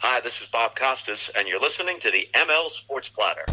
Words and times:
Hi, 0.00 0.20
this 0.20 0.40
is 0.40 0.48
Bob 0.48 0.76
Costas, 0.76 1.30
and 1.36 1.48
you're 1.48 1.60
listening 1.60 1.98
to 2.00 2.10
the 2.10 2.28
ML 2.34 2.70
Sports 2.70 3.08
Platter. 3.08 3.44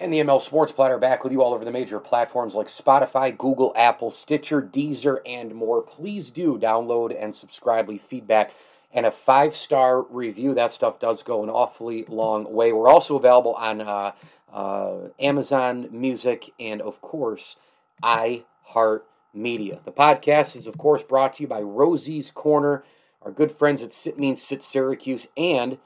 And 0.00 0.10
the 0.14 0.20
ML 0.20 0.40
Sports 0.40 0.72
Platter 0.72 0.96
back 0.96 1.22
with 1.22 1.32
you 1.32 1.42
all 1.42 1.52
over 1.52 1.64
the 1.64 1.70
major 1.70 2.00
platforms 2.00 2.54
like 2.54 2.68
Spotify, 2.68 3.36
Google, 3.36 3.72
Apple, 3.76 4.10
Stitcher, 4.10 4.62
Deezer, 4.62 5.18
and 5.26 5.54
more. 5.54 5.82
Please 5.82 6.30
do 6.30 6.58
download 6.58 7.14
and 7.16 7.36
subscribe, 7.36 7.88
leave 7.88 8.00
feedback, 8.00 8.52
and 8.92 9.06
a 9.06 9.10
five 9.10 9.56
star 9.56 10.02
review. 10.02 10.54
That 10.54 10.72
stuff 10.72 10.98
does 10.98 11.22
go 11.22 11.42
an 11.42 11.50
awfully 11.50 12.04
long 12.08 12.52
way. 12.52 12.72
We're 12.72 12.88
also 12.88 13.16
available 13.16 13.54
on 13.54 13.80
uh, 13.80 14.12
uh, 14.52 15.08
Amazon 15.18 15.88
Music 15.90 16.52
and, 16.58 16.82
of 16.82 17.00
course, 17.00 17.56
iHeartMedia. 18.02 19.84
The 19.84 19.92
podcast 19.92 20.56
is, 20.56 20.66
of 20.66 20.76
course, 20.78 21.02
brought 21.02 21.34
to 21.34 21.42
you 21.42 21.48
by 21.48 21.60
Rosie's 21.60 22.30
Corner, 22.30 22.84
our 23.22 23.30
good 23.30 23.52
friends 23.52 23.82
at 23.82 23.92
Sit 23.92 24.18
Means 24.18 24.42
Sit 24.42 24.62
Syracuse, 24.62 25.28
and 25.36 25.78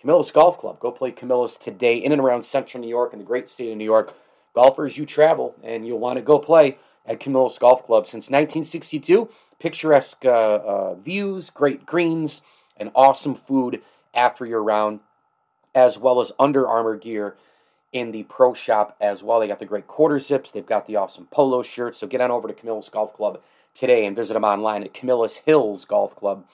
Camillus 0.00 0.30
Golf 0.30 0.58
Club. 0.58 0.80
Go 0.80 0.90
play 0.90 1.10
Camillus 1.12 1.56
today 1.58 1.96
in 1.96 2.12
and 2.12 2.20
around 2.20 2.44
central 2.44 2.80
New 2.80 2.88
York 2.88 3.12
and 3.12 3.20
the 3.20 3.26
great 3.26 3.50
state 3.50 3.70
of 3.70 3.76
New 3.76 3.84
York. 3.84 4.16
Golfers, 4.54 4.96
you 4.96 5.06
travel 5.06 5.54
and 5.62 5.86
you'll 5.86 5.98
want 5.98 6.16
to 6.16 6.22
go 6.22 6.38
play 6.38 6.78
at 7.06 7.20
Camillus 7.20 7.58
Golf 7.58 7.84
Club. 7.84 8.06
Since 8.06 8.30
1962, 8.30 9.28
picturesque 9.60 10.24
uh, 10.24 10.28
uh, 10.56 10.94
views, 10.94 11.50
great 11.50 11.86
greens, 11.86 12.40
and 12.76 12.90
awesome 12.94 13.34
food 13.34 13.82
after 14.14 14.44
your 14.44 14.62
round, 14.62 15.00
as 15.74 15.98
well 15.98 16.20
as 16.20 16.32
Under 16.38 16.66
Armour 16.66 16.96
gear 16.96 17.36
in 17.92 18.10
the 18.10 18.24
pro 18.24 18.54
shop 18.54 18.96
as 19.00 19.22
well. 19.22 19.38
They 19.38 19.48
got 19.48 19.60
the 19.60 19.66
great 19.66 19.86
quarter 19.86 20.18
zips, 20.18 20.50
they've 20.50 20.66
got 20.66 20.86
the 20.86 20.96
awesome 20.96 21.26
polo 21.26 21.62
shirts. 21.62 21.98
So 21.98 22.06
get 22.06 22.20
on 22.20 22.30
over 22.30 22.48
to 22.48 22.54
Camillus 22.54 22.88
Golf 22.88 23.14
Club 23.14 23.40
today 23.74 24.04
and 24.04 24.16
visit 24.16 24.34
them 24.34 24.44
online 24.44 24.82
at 24.82 24.94
Camillus 24.94 25.36
Hills 25.36 25.84
Golf 25.84 26.16
Club. 26.16 26.44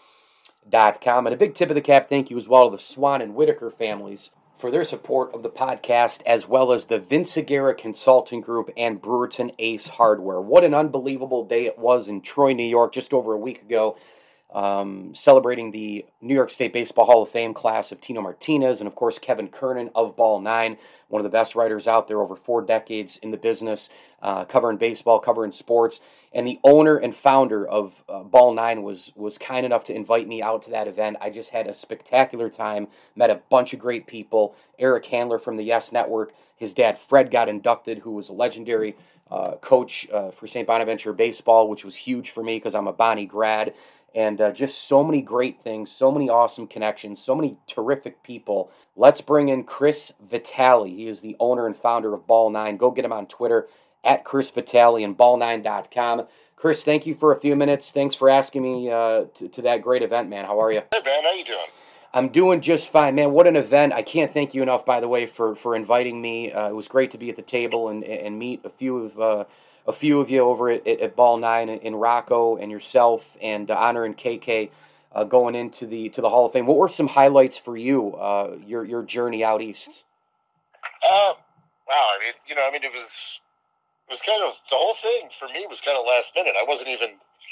Com. 0.73 1.27
And 1.27 1.35
a 1.35 1.37
big 1.37 1.55
tip 1.55 1.69
of 1.69 1.77
the 1.77 1.81
cap 1.81 2.09
thank 2.09 2.29
you 2.29 2.37
as 2.37 2.49
well 2.49 2.69
to 2.69 2.77
the 2.77 2.83
Swan 2.83 3.23
and 3.23 3.37
Whitaker 3.37 3.71
families 3.71 4.31
for 4.57 4.71
their 4.71 4.85
support 4.85 5.35
of 5.35 5.43
the 5.43 5.51
podcast, 5.51 6.23
as 6.25 6.49
well 6.49 6.73
as 6.73 6.87
the 6.87 6.99
Vince 6.99 7.37
Aguirre 7.37 7.75
Consulting 7.75 8.41
Group 8.41 8.71
and 8.77 9.01
Brewerton 9.01 9.55
Ace 9.59 9.89
Hardware. 9.89 10.41
What 10.41 10.65
an 10.65 10.75
unbelievable 10.75 11.45
day 11.45 11.67
it 11.67 11.79
was 11.79 12.09
in 12.09 12.23
Troy, 12.23 12.53
New 12.53 12.65
York, 12.65 12.93
just 12.93 13.13
over 13.13 13.33
a 13.35 13.39
week 13.39 13.63
ago, 13.63 13.97
um, 14.57 15.15
celebrating 15.15 15.71
the 15.71 16.05
New 16.21 16.35
York 16.35 16.51
State 16.51 16.73
Baseball 16.73 17.07
Hall 17.07 17.23
of 17.23 17.29
Fame 17.29 17.55
class 17.55 17.93
of 17.93 18.01
Tino 18.01 18.23
Martinez 18.23 18.81
and, 18.81 18.89
of 18.89 18.95
course, 18.95 19.19
Kevin 19.19 19.49
Kernan 19.49 19.91
of 19.95 20.17
Ball 20.17 20.41
9, 20.41 20.79
one 21.09 21.21
of 21.21 21.25
the 21.25 21.31
best 21.31 21.55
writers 21.55 21.87
out 21.87 22.09
there 22.09 22.21
over 22.21 22.35
four 22.35 22.63
decades 22.63 23.19
in 23.19 23.31
the 23.31 23.37
business, 23.37 23.91
uh, 24.23 24.45
covering 24.47 24.79
baseball, 24.79 25.21
covering 25.21 25.53
sports 25.53 26.01
and 26.37 26.47
the 26.47 26.61
owner 26.63 26.99
and 26.99 27.17
founder 27.17 27.67
of 27.67 28.05
uh, 28.11 28.23
Ball 28.23 28.53
Nine 28.53 28.83
was 28.83 29.11
was 29.17 29.39
kind 29.39 29.65
enough 29.65 29.85
to 29.85 29.95
invite 29.95 30.29
me 30.29 30.43
out 30.43 30.63
to 30.65 30.71
that 30.71 30.87
event. 30.87 31.17
I 31.19 31.31
just 31.31 31.49
had 31.49 31.67
a 31.67 31.73
spectacular 31.73 32.51
time. 32.51 32.89
Met 33.17 33.31
a 33.31 33.41
bunch 33.49 33.73
of 33.73 33.81
great 33.81 34.07
people. 34.07 34.55
Eric 34.79 35.07
Handler 35.07 35.39
from 35.39 35.57
the 35.57 35.65
Yes 35.65 35.93
Network. 35.93 36.35
His 36.55 36.75
dad 36.75 36.99
Fred 36.99 37.31
got 37.31 37.49
inducted, 37.49 38.01
who 38.01 38.13
was 38.13 38.29
a 38.29 38.35
legendary 38.35 38.97
uh, 39.31 39.53
coach 39.63 40.07
uh, 40.13 40.31
for 40.31 40.47
St. 40.47 40.67
Bonaventure 40.67 41.15
baseball, 41.15 41.69
which 41.69 41.87
was 41.87 41.97
huge 41.97 42.31
for 42.31 42.43
me 42.43 42.57
because 42.59 42.75
I'm 42.75 42.87
a 42.87 42.93
Bonnie 42.93 43.27
grad. 43.27 43.73
And 44.17 44.41
uh, 44.41 44.51
just 44.51 44.89
so 44.89 45.05
many 45.05 45.21
great 45.21 45.63
things, 45.63 45.93
so 45.93 46.11
many 46.11 46.31
awesome 46.31 46.67
connections, 46.67 47.23
so 47.23 47.35
many 47.35 47.59
terrific 47.67 48.23
people. 48.23 48.71
Let's 48.97 49.21
bring 49.21 49.51
in 49.51 49.65
Chris 49.65 50.11
Vitale. 50.27 50.87
He 50.87 51.07
is 51.07 51.21
the 51.21 51.37
owner 51.39 51.67
and 51.67 51.77
founder 51.77 52.15
of 52.15 52.27
Ball 52.27 52.49
Nine. 52.49 52.79
Go 52.79 52.91
get 52.91 53.05
him 53.05 53.13
on 53.13 53.27
Twitter 53.27 53.69
at 54.03 54.25
Chris 54.25 54.51
Vitale 54.51 55.05
and 55.05 55.19
ball9.com. 55.19 56.27
Chris, 56.57 56.83
thank 56.83 57.07
you 57.07 57.15
for 57.15 57.33
a 57.33 57.41
few 57.41 57.55
minutes. 57.55 57.91
Thanks 57.91 58.15
for 58.15 58.31
asking 58.31 58.63
me 58.63 58.91
uh, 58.91 59.25
to, 59.37 59.49
to, 59.49 59.63
that 59.63 59.83
great 59.83 60.03
event, 60.03 60.31
man. 60.31 60.47
How 60.47 60.63
are 60.63 60.73
you? 60.73 60.83
Hey, 60.91 61.01
man. 61.05 61.23
How 61.23 61.33
you 61.35 61.45
doing? 61.45 61.67
I'm 62.15 62.31
doing 62.31 62.63
just 62.63 62.89
fine, 62.89 63.15
man. 63.15 63.33
What 63.33 63.47
an 63.47 63.57
event! 63.57 63.93
I 63.93 64.01
can't 64.01 64.33
thank 64.33 64.55
you 64.55 64.63
enough, 64.63 64.87
by 64.87 65.01
the 65.01 65.09
way, 65.09 65.27
for 65.27 65.55
for 65.55 65.77
inviting 65.77 66.23
me. 66.23 66.51
Uh, 66.51 66.71
it 66.71 66.75
was 66.75 66.89
great 66.89 67.11
to 67.11 67.19
be 67.19 67.29
at 67.29 67.37
the 67.37 67.43
table 67.43 67.91
and 67.91 68.03
and 68.05 68.39
meet 68.39 68.63
a 68.65 68.71
few 68.71 69.05
of 69.05 69.21
uh, 69.21 69.45
a 69.87 69.93
few 69.93 70.21
of 70.21 70.31
you 70.31 70.41
over 70.41 70.71
at, 70.71 70.87
at, 70.87 71.17
Ball 71.17 71.39
Nine 71.39 71.69
in 71.69 71.95
Rocco 71.95 72.57
and 72.57 72.71
yourself 72.71 73.37
and 73.41 73.71
uh, 73.71 73.75
Honor 73.75 74.05
and 74.05 74.17
KK 74.17 74.71
uh, 75.13 75.25
going 75.25 75.55
into 75.55 75.87
the 75.87 76.09
to 76.11 76.21
the 76.21 76.29
Hall 76.29 76.47
of 76.47 76.53
Fame. 76.53 76.67
What 76.67 76.77
were 76.77 76.89
some 76.89 77.09
highlights 77.09 77.57
for 77.57 77.77
you? 77.77 78.15
Uh, 78.15 78.57
your 78.65 78.85
your 78.85 79.03
journey 79.03 79.45
out 79.45 79.63
east. 79.63 80.05
Um, 81.05 81.35
wow. 81.89 82.07
I 82.15 82.19
mean, 82.21 82.35
you 82.47 82.55
know, 82.55 82.67
I 82.69 82.73
mean, 82.73 82.83
it 82.83 82.93
was 82.93 83.41
it 84.09 84.13
was 84.13 84.23
kind 84.23 84.43
of 84.43 84.55
the 84.71 84.77
whole 84.77 84.95
thing 84.95 85.29
for 85.39 85.49
me 85.49 85.67
was 85.69 85.81
kind 85.81 85.99
of 85.99 86.05
last 86.07 86.33
minute. 86.35 86.55
I 86.61 86.65
wasn't 86.67 86.89
even 86.91 87.11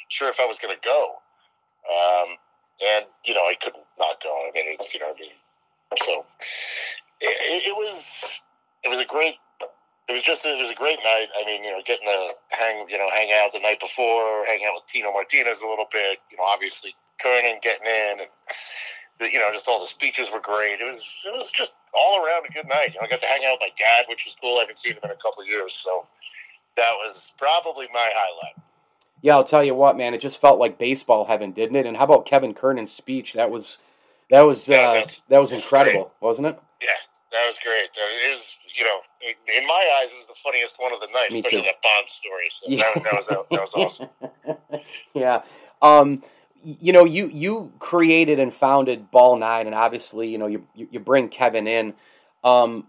sure 0.08 0.28
if 0.28 0.38
I 0.40 0.46
was 0.46 0.58
going 0.58 0.74
to 0.74 0.80
go, 0.84 1.14
um, 1.90 2.36
and 2.86 3.06
you 3.24 3.34
know 3.34 3.40
I 3.40 3.54
couldn't 3.60 3.84
not 3.98 4.22
go. 4.22 4.30
I 4.48 4.50
mean, 4.54 4.64
it's 4.68 4.92
you 4.94 5.00
know 5.00 5.10
I 5.10 5.20
mean, 5.20 5.30
so 6.02 6.24
it, 7.20 7.66
it 7.68 7.76
was 7.76 8.24
it 8.84 8.88
was 8.88 9.00
a 9.00 9.06
great. 9.06 9.36
It 10.08 10.12
was 10.12 10.22
just 10.22 10.44
it 10.44 10.58
was 10.58 10.70
a 10.70 10.74
great 10.74 10.98
night. 11.02 11.28
I 11.32 11.46
mean, 11.46 11.64
you 11.64 11.70
know, 11.70 11.80
getting 11.86 12.06
to 12.06 12.34
hang 12.50 12.88
you 12.88 12.98
know 12.98 13.08
hang 13.10 13.32
out 13.32 13.52
the 13.52 13.60
night 13.60 13.80
before, 13.80 14.44
hang 14.46 14.60
out 14.66 14.74
with 14.74 14.86
Tino 14.86 15.12
Martinez 15.12 15.62
a 15.62 15.66
little 15.66 15.88
bit. 15.90 16.18
You 16.30 16.36
know, 16.36 16.44
obviously 16.44 16.94
Kernan 17.22 17.60
getting 17.62 17.86
in, 17.86 18.20
and 18.20 18.28
the, 19.18 19.32
you 19.32 19.38
know, 19.38 19.48
just 19.52 19.68
all 19.68 19.80
the 19.80 19.86
speeches 19.86 20.30
were 20.32 20.40
great. 20.40 20.80
It 20.80 20.84
was 20.84 21.08
it 21.24 21.32
was 21.32 21.50
just 21.50 21.72
all 21.94 22.24
around 22.24 22.44
a 22.48 22.52
good 22.52 22.68
night. 22.68 22.92
You 22.92 23.00
know, 23.00 23.06
I 23.06 23.08
got 23.08 23.20
to 23.20 23.26
hang 23.26 23.44
out 23.46 23.58
with 23.60 23.72
my 23.72 23.74
dad, 23.78 24.06
which 24.08 24.24
was 24.24 24.36
cool. 24.40 24.58
I 24.58 24.60
haven't 24.60 24.78
seen 24.78 24.92
him 24.92 25.00
in 25.04 25.10
a 25.10 25.16
couple 25.16 25.42
of 25.42 25.48
years, 25.48 25.74
so 25.74 26.06
that 26.76 26.92
was 26.92 27.32
probably 27.38 27.86
my 27.92 28.10
highlight. 28.12 28.56
Yeah, 29.22 29.36
I'll 29.36 29.44
tell 29.44 29.64
you 29.64 29.74
what, 29.74 29.96
man. 29.96 30.12
It 30.12 30.20
just 30.20 30.40
felt 30.40 30.58
like 30.58 30.78
baseball 30.78 31.24
heaven, 31.24 31.52
didn't 31.52 31.76
it? 31.76 31.86
And 31.86 31.96
how 31.96 32.04
about 32.04 32.26
Kevin 32.26 32.52
Kernan's 32.52 32.92
speech? 32.92 33.32
That 33.32 33.50
was 33.50 33.78
that 34.30 34.42
was 34.42 34.68
uh, 34.68 35.06
that 35.28 35.38
was 35.38 35.52
incredible, 35.52 36.04
great. 36.04 36.12
wasn't 36.20 36.46
it? 36.48 36.58
Yeah, 36.82 36.88
that 37.34 37.46
was 37.46 37.58
great. 37.62 37.90
It 37.94 38.30
was, 38.30 38.56
you 38.76 38.84
know, 38.84 39.00
in 39.20 39.66
my 39.66 40.00
eyes, 40.00 40.12
it 40.12 40.16
was 40.16 40.26
the 40.26 40.34
funniest 40.42 40.76
one 40.78 40.92
of 40.92 41.00
the 41.00 41.08
night, 41.12 41.32
Me 41.32 41.40
especially 41.40 41.62
too. 41.62 41.66
that 41.66 41.82
Bond 41.82 42.08
story. 42.08 42.48
So 42.50 42.66
yeah. 42.68 42.84
that, 42.94 43.04
that, 43.04 43.12
was 43.12 43.26
that 43.26 43.50
was 43.50 43.74
awesome. 43.76 44.08
yeah. 45.14 45.42
Um, 45.82 46.22
you 46.62 46.92
know, 46.92 47.04
you 47.04 47.28
you 47.28 47.72
created 47.78 48.38
and 48.38 48.54
founded 48.54 49.10
Ball 49.10 49.36
Nine, 49.36 49.66
and 49.66 49.74
obviously, 49.74 50.28
you 50.28 50.38
know, 50.38 50.46
you 50.46 50.64
you 50.74 51.00
bring 51.00 51.28
Kevin 51.28 51.66
in. 51.66 51.94
Um, 52.42 52.86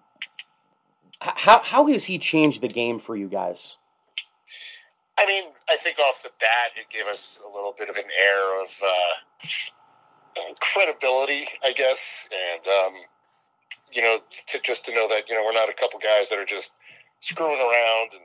how 1.20 1.62
how 1.64 1.88
has 1.88 2.06
he 2.06 2.18
changed 2.20 2.62
the 2.62 2.68
game 2.68 3.00
for 3.00 3.16
you 3.16 3.28
guys? 3.28 3.78
I 5.18 5.26
mean, 5.26 5.46
I 5.70 5.78
think 5.78 5.98
off 6.00 6.22
the 6.24 6.30
bat, 6.40 6.72
it 6.76 6.90
gave 6.96 7.08
us 7.12 7.42
a 7.46 7.54
little 7.54 7.74
bit 7.78 7.90
of 7.90 7.96
an 7.96 8.04
air 8.04 8.62
of 8.62 8.70
uh, 8.84 10.54
credibility, 10.60 11.48
I 11.64 11.72
guess, 11.72 12.28
and 12.32 12.68
um, 12.68 12.94
you 13.96 14.02
know, 14.02 14.20
to, 14.48 14.60
just 14.60 14.86
to 14.86 14.94
know 14.94 15.08
that 15.08 15.30
you 15.30 15.36
know 15.36 15.44
we're 15.44 15.54
not 15.54 15.70
a 15.70 15.74
couple 15.74 16.00
guys 16.00 16.30
that 16.30 16.38
are 16.38 16.46
just 16.46 16.74
screwing 17.22 17.60
around 17.60 18.12
and 18.14 18.22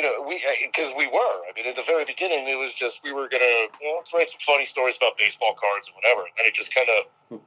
you 0.00 0.08
know, 0.08 0.24
we 0.26 0.42
because 0.64 0.94
we 0.96 1.06
were. 1.08 1.36
I 1.44 1.52
mean, 1.54 1.66
in 1.66 1.76
the 1.76 1.82
very 1.84 2.06
beginning, 2.06 2.48
it 2.48 2.56
was 2.56 2.72
just 2.72 3.04
we 3.04 3.12
were 3.12 3.28
gonna 3.28 3.44
you 3.44 3.84
know, 3.84 3.96
let's 3.96 4.14
write 4.14 4.30
some 4.30 4.40
funny 4.40 4.64
stories 4.64 4.96
about 4.96 5.18
baseball 5.18 5.54
cards 5.60 5.88
and 5.88 5.96
whatever. 5.96 6.24
And 6.38 6.46
it 6.46 6.54
just 6.54 6.74
kind 6.74 6.88
of, 6.88 7.40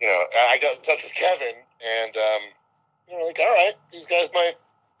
you 0.00 0.06
know, 0.06 0.24
I 0.50 0.58
got 0.60 0.76
in 0.76 0.82
touch 0.82 1.02
with 1.02 1.14
Kevin, 1.14 1.54
and 1.80 2.16
um, 2.16 2.42
you 3.08 3.18
know, 3.18 3.24
like, 3.24 3.38
all 3.38 3.46
right, 3.46 3.72
these 3.90 4.06
guys 4.06 4.28
might 4.34 4.54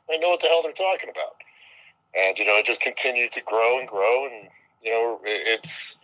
might 0.08 0.20
know 0.20 0.30
what 0.30 0.40
the 0.40 0.48
hell 0.48 0.62
they're 0.62 0.72
talking 0.72 1.10
about. 1.10 1.36
And 2.16 2.38
you 2.38 2.46
know, 2.46 2.56
it 2.56 2.64
just 2.64 2.80
continued 2.80 3.32
to 3.32 3.42
grow 3.42 3.78
and 3.78 3.88
grow, 3.88 4.26
and 4.26 4.48
you 4.82 4.92
know, 4.92 5.20
it, 5.24 5.60
it's 5.60 5.98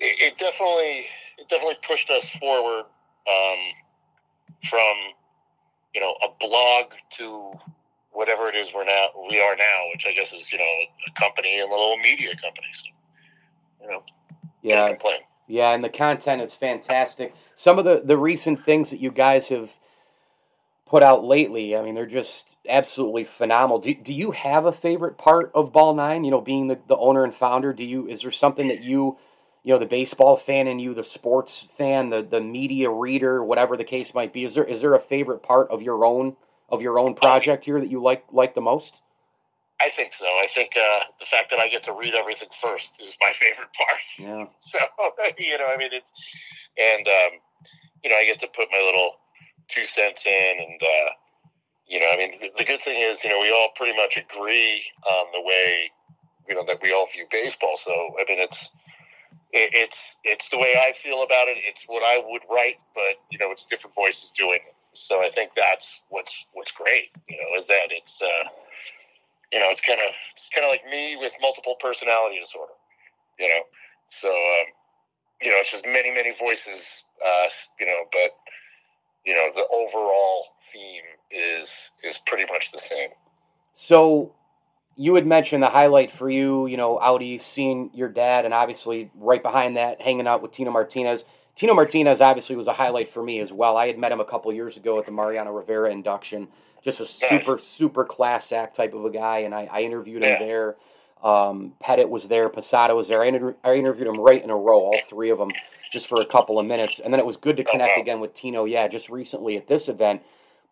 it, 0.00 0.20
it 0.20 0.38
definitely 0.38 1.06
it 1.38 1.48
definitely 1.48 1.78
pushed 1.86 2.10
us 2.10 2.28
forward 2.36 2.84
um, 3.24 3.60
from 4.68 4.94
you 5.94 6.00
know 6.00 6.14
a 6.22 6.28
blog 6.38 6.92
to 7.18 7.52
whatever 8.12 8.48
it 8.48 8.54
is 8.54 8.72
we're 8.74 8.84
now 8.84 9.08
we 9.28 9.40
are 9.40 9.56
now, 9.56 9.84
which 9.92 10.06
I 10.06 10.12
guess 10.12 10.32
is 10.32 10.50
you 10.52 10.58
know 10.58 10.64
a 10.64 11.20
company 11.20 11.60
and 11.60 11.70
a 11.70 11.74
little 11.74 11.96
media 11.98 12.30
company. 12.30 12.68
So, 12.72 12.86
you 13.82 13.90
know, 13.90 14.02
yeah, 14.62 14.94
yeah, 15.48 15.70
and 15.70 15.82
the 15.82 15.88
content 15.88 16.42
is 16.42 16.54
fantastic. 16.54 17.34
Some 17.56 17.78
of 17.78 17.84
the 17.84 18.02
the 18.04 18.16
recent 18.16 18.64
things 18.64 18.90
that 18.90 19.00
you 19.00 19.10
guys 19.10 19.48
have 19.48 19.78
put 20.86 21.02
out 21.04 21.24
lately. 21.24 21.76
I 21.76 21.82
mean, 21.82 21.94
they're 21.94 22.04
just 22.04 22.56
absolutely 22.68 23.24
phenomenal. 23.24 23.78
Do, 23.78 23.94
do 23.94 24.12
you 24.12 24.32
have 24.32 24.66
a 24.66 24.72
favorite 24.72 25.18
part 25.18 25.52
of 25.54 25.72
Ball 25.72 25.94
Nine? 25.94 26.24
You 26.24 26.32
know, 26.32 26.40
being 26.40 26.66
the, 26.66 26.80
the 26.88 26.96
owner 26.96 27.22
and 27.22 27.34
founder, 27.34 27.72
do 27.72 27.84
you 27.84 28.08
is 28.08 28.22
there 28.22 28.32
something 28.32 28.68
that 28.68 28.82
you 28.82 29.16
you 29.62 29.72
know 29.72 29.78
the 29.78 29.86
baseball 29.86 30.36
fan 30.36 30.66
in 30.66 30.78
you, 30.78 30.94
the 30.94 31.04
sports 31.04 31.66
fan, 31.76 32.10
the 32.10 32.22
the 32.22 32.40
media 32.40 32.90
reader, 32.90 33.44
whatever 33.44 33.76
the 33.76 33.84
case 33.84 34.14
might 34.14 34.32
be. 34.32 34.44
Is 34.44 34.54
there 34.54 34.64
is 34.64 34.80
there 34.80 34.94
a 34.94 35.00
favorite 35.00 35.42
part 35.42 35.70
of 35.70 35.82
your 35.82 36.04
own 36.04 36.36
of 36.68 36.80
your 36.82 36.98
own 36.98 37.14
project 37.14 37.64
here 37.64 37.80
that 37.80 37.90
you 37.90 38.02
like 38.02 38.24
like 38.32 38.54
the 38.54 38.60
most? 38.60 39.02
I 39.82 39.88
think 39.88 40.12
so. 40.12 40.26
I 40.26 40.46
think 40.54 40.72
uh, 40.76 41.04
the 41.18 41.26
fact 41.26 41.50
that 41.50 41.58
I 41.58 41.68
get 41.68 41.82
to 41.84 41.92
read 41.92 42.14
everything 42.14 42.48
first 42.60 43.02
is 43.02 43.16
my 43.20 43.32
favorite 43.34 43.70
part. 43.72 44.00
Yeah. 44.18 44.44
So 44.60 44.78
you 45.38 45.58
know, 45.58 45.66
I 45.66 45.76
mean, 45.76 45.90
it's 45.92 46.12
and 46.78 47.06
um, 47.06 47.38
you 48.02 48.10
know, 48.10 48.16
I 48.16 48.24
get 48.24 48.40
to 48.40 48.48
put 48.48 48.68
my 48.72 48.82
little 48.84 49.16
two 49.68 49.84
cents 49.84 50.26
in, 50.26 50.56
and 50.58 50.82
uh, 50.82 51.10
you 51.86 52.00
know, 52.00 52.06
I 52.12 52.16
mean, 52.16 52.32
the, 52.40 52.50
the 52.58 52.64
good 52.64 52.80
thing 52.80 53.00
is, 53.00 53.22
you 53.24 53.30
know, 53.30 53.40
we 53.40 53.50
all 53.50 53.68
pretty 53.76 53.96
much 53.96 54.16
agree 54.16 54.82
on 55.06 55.26
the 55.32 55.42
way 55.42 55.90
you 56.50 56.56
know 56.56 56.64
that 56.66 56.82
we 56.82 56.92
all 56.92 57.06
view 57.12 57.26
baseball. 57.30 57.76
So 57.78 57.92
I 57.92 58.24
mean, 58.28 58.40
it's 58.40 58.70
it, 59.52 59.70
it's 59.72 60.18
it's 60.24 60.48
the 60.48 60.58
way 60.58 60.74
I 60.76 60.92
feel 60.92 61.22
about 61.22 61.48
it. 61.48 61.58
It's 61.58 61.84
what 61.86 62.02
I 62.02 62.22
would 62.24 62.42
write, 62.50 62.78
but 62.94 63.16
you 63.30 63.38
know, 63.38 63.50
it's 63.50 63.66
different 63.66 63.94
voices 63.94 64.30
doing 64.36 64.60
it. 64.66 64.74
So 64.92 65.22
I 65.22 65.30
think 65.30 65.52
that's 65.56 66.02
what's 66.08 66.44
what's 66.52 66.72
great. 66.72 67.10
You 67.28 67.36
know, 67.36 67.58
is 67.58 67.66
that 67.66 67.88
it's 67.90 68.20
uh, 68.22 68.48
you 69.52 69.58
know 69.58 69.66
it's 69.70 69.80
kind 69.80 70.00
of 70.00 70.14
it's 70.32 70.48
kind 70.54 70.64
of 70.64 70.70
like 70.70 70.84
me 70.90 71.16
with 71.16 71.32
multiple 71.40 71.76
personality 71.80 72.38
disorder. 72.40 72.72
You 73.38 73.48
know, 73.48 73.62
so 74.08 74.28
um, 74.28 74.66
you 75.42 75.50
know 75.50 75.56
it's 75.58 75.70
just 75.70 75.86
many 75.86 76.10
many 76.10 76.34
voices. 76.38 77.04
Uh, 77.24 77.48
you 77.78 77.86
know, 77.86 78.04
but 78.12 78.36
you 79.24 79.34
know 79.34 79.50
the 79.54 79.66
overall 79.72 80.46
theme 80.72 81.02
is 81.30 81.90
is 82.04 82.18
pretty 82.18 82.50
much 82.52 82.72
the 82.72 82.78
same. 82.78 83.10
So 83.74 84.32
you 84.96 85.14
had 85.14 85.26
mentioned 85.26 85.62
the 85.62 85.70
highlight 85.70 86.10
for 86.10 86.28
you, 86.28 86.66
you 86.66 86.76
know, 86.76 86.98
Audi 86.98 87.38
seeing 87.38 87.90
your 87.94 88.08
dad, 88.08 88.44
and 88.44 88.52
obviously 88.52 89.10
right 89.14 89.42
behind 89.42 89.76
that, 89.76 90.02
hanging 90.02 90.26
out 90.26 90.42
with 90.42 90.52
Tino 90.52 90.70
Martinez. 90.70 91.24
Tino 91.54 91.74
Martinez 91.74 92.20
obviously 92.20 92.56
was 92.56 92.66
a 92.66 92.72
highlight 92.72 93.08
for 93.08 93.22
me 93.22 93.40
as 93.40 93.52
well. 93.52 93.76
I 93.76 93.86
had 93.86 93.98
met 93.98 94.12
him 94.12 94.20
a 94.20 94.24
couple 94.24 94.52
years 94.52 94.76
ago 94.76 94.98
at 94.98 95.06
the 95.06 95.12
Mariano 95.12 95.52
Rivera 95.52 95.90
induction. 95.90 96.48
Just 96.82 97.00
a 97.00 97.06
super, 97.06 97.56
nice. 97.56 97.66
super 97.66 98.04
class 98.04 98.52
act 98.52 98.76
type 98.76 98.94
of 98.94 99.04
a 99.04 99.10
guy, 99.10 99.38
and 99.38 99.54
I, 99.54 99.68
I 99.70 99.80
interviewed 99.82 100.22
him 100.22 100.30
yeah. 100.30 100.38
there. 100.38 100.76
Um, 101.22 101.74
Pettitte 101.82 102.08
was 102.08 102.28
there, 102.28 102.48
Posada 102.48 102.94
was 102.94 103.08
there. 103.08 103.22
I, 103.22 103.26
inter- 103.26 103.56
I 103.62 103.74
interviewed 103.74 104.08
him 104.08 104.22
right 104.22 104.42
in 104.42 104.48
a 104.48 104.56
row, 104.56 104.80
all 104.80 104.98
three 105.08 105.28
of 105.28 105.38
them, 105.38 105.50
just 105.92 106.06
for 106.06 106.20
a 106.22 106.24
couple 106.24 106.58
of 106.58 106.64
minutes, 106.64 106.98
and 106.98 107.12
then 107.12 107.20
it 107.20 107.26
was 107.26 107.36
good 107.36 107.58
to 107.58 107.64
connect 107.64 107.92
oh, 107.98 108.00
again 108.00 108.20
with 108.20 108.32
Tino. 108.32 108.64
Yeah, 108.64 108.88
just 108.88 109.10
recently 109.10 109.58
at 109.58 109.68
this 109.68 109.88
event, 109.88 110.22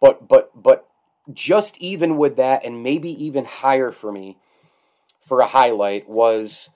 but 0.00 0.26
but 0.26 0.50
but 0.60 0.88
just 1.32 1.76
even 1.78 2.16
with 2.16 2.36
that, 2.36 2.64
and 2.64 2.82
maybe 2.82 3.10
even 3.24 3.44
higher 3.44 3.92
for 3.92 4.10
me 4.12 4.38
for 5.20 5.40
a 5.40 5.46
highlight 5.46 6.08
was 6.08 6.70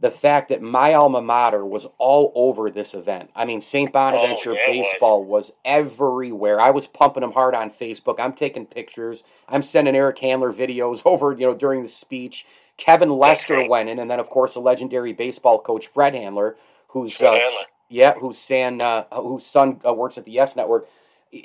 the 0.00 0.10
fact 0.10 0.48
that 0.48 0.62
my 0.62 0.94
alma 0.94 1.20
mater 1.20 1.64
was 1.64 1.86
all 1.98 2.32
over 2.34 2.70
this 2.70 2.94
event. 2.94 3.30
I 3.34 3.44
mean, 3.44 3.60
St. 3.60 3.92
Bonaventure 3.92 4.52
oh, 4.52 4.54
yeah, 4.54 4.66
baseball 4.66 5.24
was. 5.24 5.48
was. 5.48 5.52
everywhere. 5.64 6.60
I 6.60 6.70
was 6.70 6.86
pumping 6.86 7.22
them 7.22 7.32
hard 7.32 7.54
on 7.54 7.70
Facebook. 7.70 8.20
I'm 8.20 8.32
taking 8.32 8.66
pictures. 8.66 9.24
I'm 9.48 9.62
sending 9.62 9.96
Eric 9.96 10.18
Handler 10.18 10.52
videos 10.52 11.02
over, 11.04 11.32
you 11.32 11.46
know, 11.46 11.54
during 11.54 11.82
the 11.82 11.88
speech. 11.88 12.46
Kevin 12.76 13.10
Lester 13.10 13.68
went 13.68 13.88
in, 13.88 13.98
and 13.98 14.08
then 14.08 14.20
of 14.20 14.30
course 14.30 14.54
a 14.54 14.60
legendary 14.60 15.12
baseball 15.12 15.58
coach, 15.58 15.88
Fred 15.88 16.14
Handler, 16.14 16.56
who's 16.88 17.20
uh, 17.20 17.38
yeah, 17.88 18.14
whose 18.14 18.38
son 18.38 18.80
uh, 18.80 19.02
whose 19.10 19.44
son 19.44 19.80
uh, 19.84 19.92
works 19.92 20.16
at 20.16 20.24
the 20.24 20.30
Yes 20.30 20.54
Network. 20.54 20.88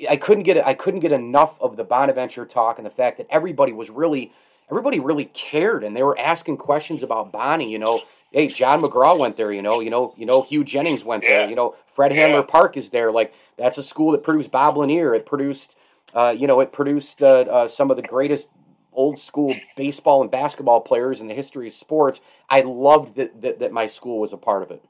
I 0.08 0.16
couldn't 0.16 0.44
get 0.44 0.64
I 0.64 0.74
couldn't 0.74 1.00
get 1.00 1.12
enough 1.12 1.60
of 1.60 1.76
the 1.76 1.84
Bonaventure 1.84 2.46
talk 2.46 2.78
and 2.78 2.86
the 2.86 2.90
fact 2.90 3.18
that 3.18 3.26
everybody 3.30 3.72
was 3.72 3.90
really 3.90 4.32
everybody 4.70 4.98
really 4.98 5.26
cared 5.26 5.84
and 5.84 5.94
they 5.94 6.02
were 6.02 6.18
asking 6.18 6.56
questions 6.56 7.02
about 7.02 7.32
Bonnie. 7.32 7.70
You 7.70 7.78
know, 7.78 8.00
hey, 8.32 8.48
John 8.48 8.80
McGraw 8.80 9.18
went 9.18 9.36
there, 9.36 9.52
you 9.52 9.62
know, 9.62 9.80
you 9.80 9.90
know, 9.90 10.14
you 10.16 10.26
know, 10.26 10.42
Hugh 10.42 10.64
Jennings 10.64 11.04
went 11.04 11.22
yeah. 11.22 11.38
there, 11.40 11.50
you 11.50 11.56
know, 11.56 11.76
Fred 11.86 12.12
Handler 12.12 12.40
yeah. 12.40 12.46
Park 12.46 12.76
is 12.76 12.90
there. 12.90 13.12
Like 13.12 13.34
that's 13.56 13.78
a 13.78 13.82
school 13.82 14.12
that 14.12 14.22
produced 14.22 14.50
Bob 14.50 14.76
Lanier. 14.76 15.14
It 15.14 15.26
produced, 15.26 15.76
uh, 16.14 16.34
you 16.36 16.46
know, 16.46 16.60
it 16.60 16.72
produced 16.72 17.22
uh, 17.22 17.44
uh, 17.50 17.68
some 17.68 17.90
of 17.90 17.96
the 17.96 18.02
greatest 18.02 18.48
old 18.92 19.18
school 19.18 19.54
baseball 19.76 20.22
and 20.22 20.30
basketball 20.30 20.80
players 20.80 21.20
in 21.20 21.28
the 21.28 21.34
history 21.34 21.68
of 21.68 21.74
sports. 21.74 22.20
I 22.48 22.62
loved 22.62 23.16
that 23.16 23.42
that, 23.42 23.58
that 23.58 23.72
my 23.72 23.86
school 23.86 24.20
was 24.20 24.32
a 24.32 24.36
part 24.36 24.62
of 24.62 24.70
it. 24.70 24.82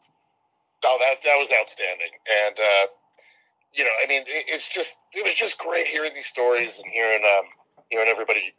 Oh, 0.85 0.99
that 1.01 1.23
that 1.25 1.37
was 1.37 1.49
outstanding, 1.59 2.11
and 2.47 2.59
uh, 2.59 2.87
you 3.75 3.85
know, 3.85 3.91
I 4.03 4.07
mean, 4.07 4.23
it, 4.23 4.47
it's 4.49 4.69
just 4.69 4.99
it 5.13 5.25
was 5.25 5.35
just 5.35 5.59
great 5.59 5.89
hearing 5.89 6.15
these 6.15 6.27
stories 6.27 6.81
and 6.83 6.93
hearing 6.93 7.23
um, 7.25 7.45
hearing 7.91 8.09
everybody. 8.09 8.55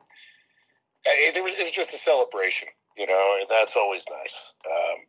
It, 1.06 1.35
it 1.35 1.44
was 1.44 1.53
it 1.53 1.63
was 1.63 1.71
just 1.71 1.94
a 1.94 1.97
celebration 1.97 2.67
you 2.97 3.07
know, 3.07 3.38
and 3.39 3.50
that's 3.50 3.75
always 3.75 4.03
nice. 4.09 4.53
Um, 4.65 5.03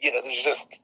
you 0.00 0.12
know, 0.12 0.20
there's 0.22 0.42
just 0.42 0.78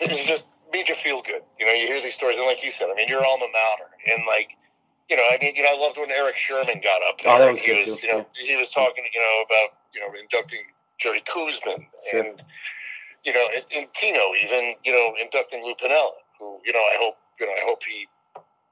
there's 0.00 0.24
just 0.24 0.46
made 0.72 0.88
you 0.88 0.94
feel 0.94 1.22
good. 1.22 1.42
You 1.58 1.66
know, 1.66 1.72
you 1.72 1.86
hear 1.86 2.00
these 2.00 2.14
stories, 2.14 2.38
and 2.38 2.46
like 2.46 2.62
you 2.62 2.70
said, 2.70 2.88
I 2.90 2.94
mean, 2.94 3.08
your 3.08 3.24
alma 3.24 3.46
mater, 3.52 3.90
and 4.10 4.24
like, 4.26 4.50
you 5.10 5.16
know, 5.16 5.22
I 5.22 5.38
mean, 5.40 5.54
you 5.56 5.62
know, 5.62 5.70
I 5.74 5.78
loved 5.78 5.98
when 5.98 6.10
Eric 6.10 6.36
Sherman 6.36 6.80
got 6.82 7.02
up 7.08 7.20
there. 7.22 7.48
Oh, 7.48 7.52
was 7.52 7.60
he 7.60 7.72
was, 7.72 8.02
you 8.02 8.12
know, 8.12 8.26
he 8.34 8.56
was 8.56 8.70
talking, 8.70 9.04
you 9.12 9.20
know, 9.20 9.44
about 9.46 9.78
you 9.92 10.00
know 10.00 10.08
inducting 10.18 10.62
Jerry 10.98 11.22
sure. 11.26 11.76
and 12.12 12.42
you 13.24 13.32
know, 13.32 13.46
and, 13.54 13.64
and, 13.74 13.86
Tino 13.94 14.20
even, 14.44 14.74
you 14.84 14.92
know, 14.92 15.14
inducting 15.20 15.64
Lou 15.64 15.74
Piniella, 15.74 16.10
who 16.38 16.60
you 16.64 16.72
know, 16.72 16.78
I 16.78 16.96
hope, 17.00 17.16
you 17.40 17.46
know, 17.46 17.52
I 17.52 17.64
hope 17.64 17.80
he 17.86 18.06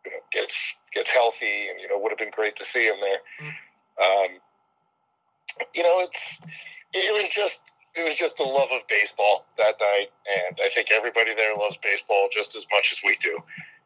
you 0.05 0.11
know 0.11 0.19
gets 0.32 0.56
gets 0.94 1.11
healthy, 1.11 1.69
and 1.69 1.81
you 1.81 1.88
know, 1.88 1.99
would 1.99 2.11
have 2.11 2.19
been 2.19 2.31
great 2.31 2.56
to 2.56 2.64
see 2.64 2.87
him 2.87 2.97
there. 3.00 3.20
Um, 4.03 4.31
you 5.75 5.82
know, 5.82 6.00
it's 6.00 6.43
it 6.93 7.12
was 7.12 7.29
just 7.29 7.62
it 7.94 8.05
was 8.05 8.14
just 8.14 8.37
the 8.37 8.44
love 8.44 8.69
of 8.73 8.81
baseball 8.88 9.44
that 9.59 9.76
night, 9.81 10.09
and 10.25 10.56
I 10.62 10.69
think 10.75 10.88
everybody 10.91 11.35
there 11.35 11.55
loves 11.56 11.76
baseball 11.82 12.29
just 12.32 12.56
as 12.56 12.67
much 12.73 12.93
as 12.93 13.00
we 13.05 13.17
do, 13.20 13.38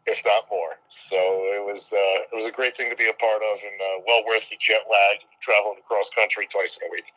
if 0.07 0.23
not 0.25 0.47
more. 0.51 0.79
So 0.89 1.17
it 1.17 1.65
was 1.65 1.93
uh, 1.93 2.19
it 2.31 2.35
was 2.35 2.47
a 2.47 2.53
great 2.53 2.77
thing 2.77 2.91
to 2.91 2.97
be 2.97 3.09
a 3.09 3.15
part 3.15 3.43
of, 3.43 3.59
and 3.63 3.79
uh, 3.81 4.03
well 4.07 4.23
worth 4.27 4.49
the 4.49 4.57
jet 4.61 4.87
lag 4.91 5.27
traveling 5.41 5.79
across 5.79 6.11
country 6.15 6.47
twice 6.51 6.79
in 6.81 6.89
a 6.89 6.91
week. 6.93 7.11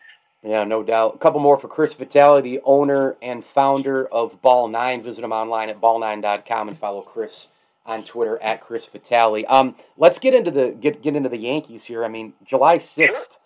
Yeah, 0.44 0.64
no 0.64 0.84
doubt. 0.84 1.16
A 1.16 1.18
couple 1.18 1.40
more 1.42 1.60
for 1.60 1.68
Chris 1.68 1.94
Vitale, 1.94 2.42
the 2.42 2.62
owner 2.64 3.18
and 3.22 3.44
founder 3.44 4.08
of 4.08 4.42
Ball 4.42 4.68
Nine. 4.70 5.02
Visit 5.02 5.24
him 5.24 5.34
online 5.34 5.70
at 5.70 5.82
ball9.com 5.82 6.70
and 6.70 6.78
follow 6.78 7.02
Chris 7.02 7.50
on 7.86 8.06
Twitter 8.06 8.42
at 8.42 8.62
Chris 8.62 8.86
Vitale. 8.86 9.46
Um, 9.48 9.76
let's 9.98 10.18
get 10.18 10.34
into 10.34 10.52
the 10.52 10.70
get 10.70 11.02
get 11.02 11.16
into 11.16 11.30
the 11.30 11.38
Yankees 11.40 11.86
here. 11.86 12.06
I 12.06 12.08
mean, 12.08 12.34
July 12.46 12.78
sixth. 12.78 13.40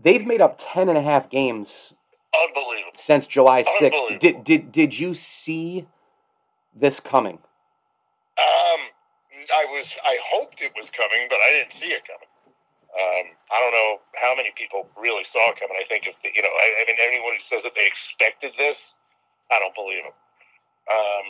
They've 0.00 0.26
made 0.26 0.40
up 0.40 0.56
10 0.58 0.88
and 0.88 0.98
a 0.98 1.02
half 1.02 1.30
games 1.30 1.94
Unbelievable. 2.34 2.92
since 2.96 3.26
July 3.26 3.62
6th. 3.62 4.18
Did, 4.18 4.44
did, 4.44 4.72
did 4.72 4.98
you 4.98 5.14
see 5.14 5.86
this 6.74 7.00
coming? 7.00 7.38
Um, 8.36 8.80
I 9.56 9.64
was. 9.70 9.94
I 10.04 10.18
hoped 10.22 10.60
it 10.60 10.72
was 10.76 10.90
coming, 10.90 11.26
but 11.30 11.36
I 11.36 11.50
didn't 11.52 11.72
see 11.72 11.86
it 11.86 12.02
coming. 12.06 12.28
Um, 12.94 13.26
I 13.50 13.58
don't 13.58 13.74
know 13.74 13.98
how 14.22 14.36
many 14.36 14.54
people 14.54 14.86
really 14.94 15.24
saw 15.24 15.50
it 15.50 15.58
coming. 15.58 15.74
I 15.74 15.84
think 15.90 16.06
if 16.06 16.14
the, 16.22 16.30
you 16.30 16.42
know, 16.42 16.54
I, 16.54 16.66
I 16.78 16.84
mean, 16.86 16.96
anyone 17.02 17.34
who 17.34 17.42
says 17.42 17.64
that 17.64 17.74
they 17.74 17.86
expected 17.86 18.52
this, 18.56 18.94
I 19.50 19.58
don't 19.58 19.74
believe 19.74 20.06
them. 20.06 20.14
Um, 20.86 21.24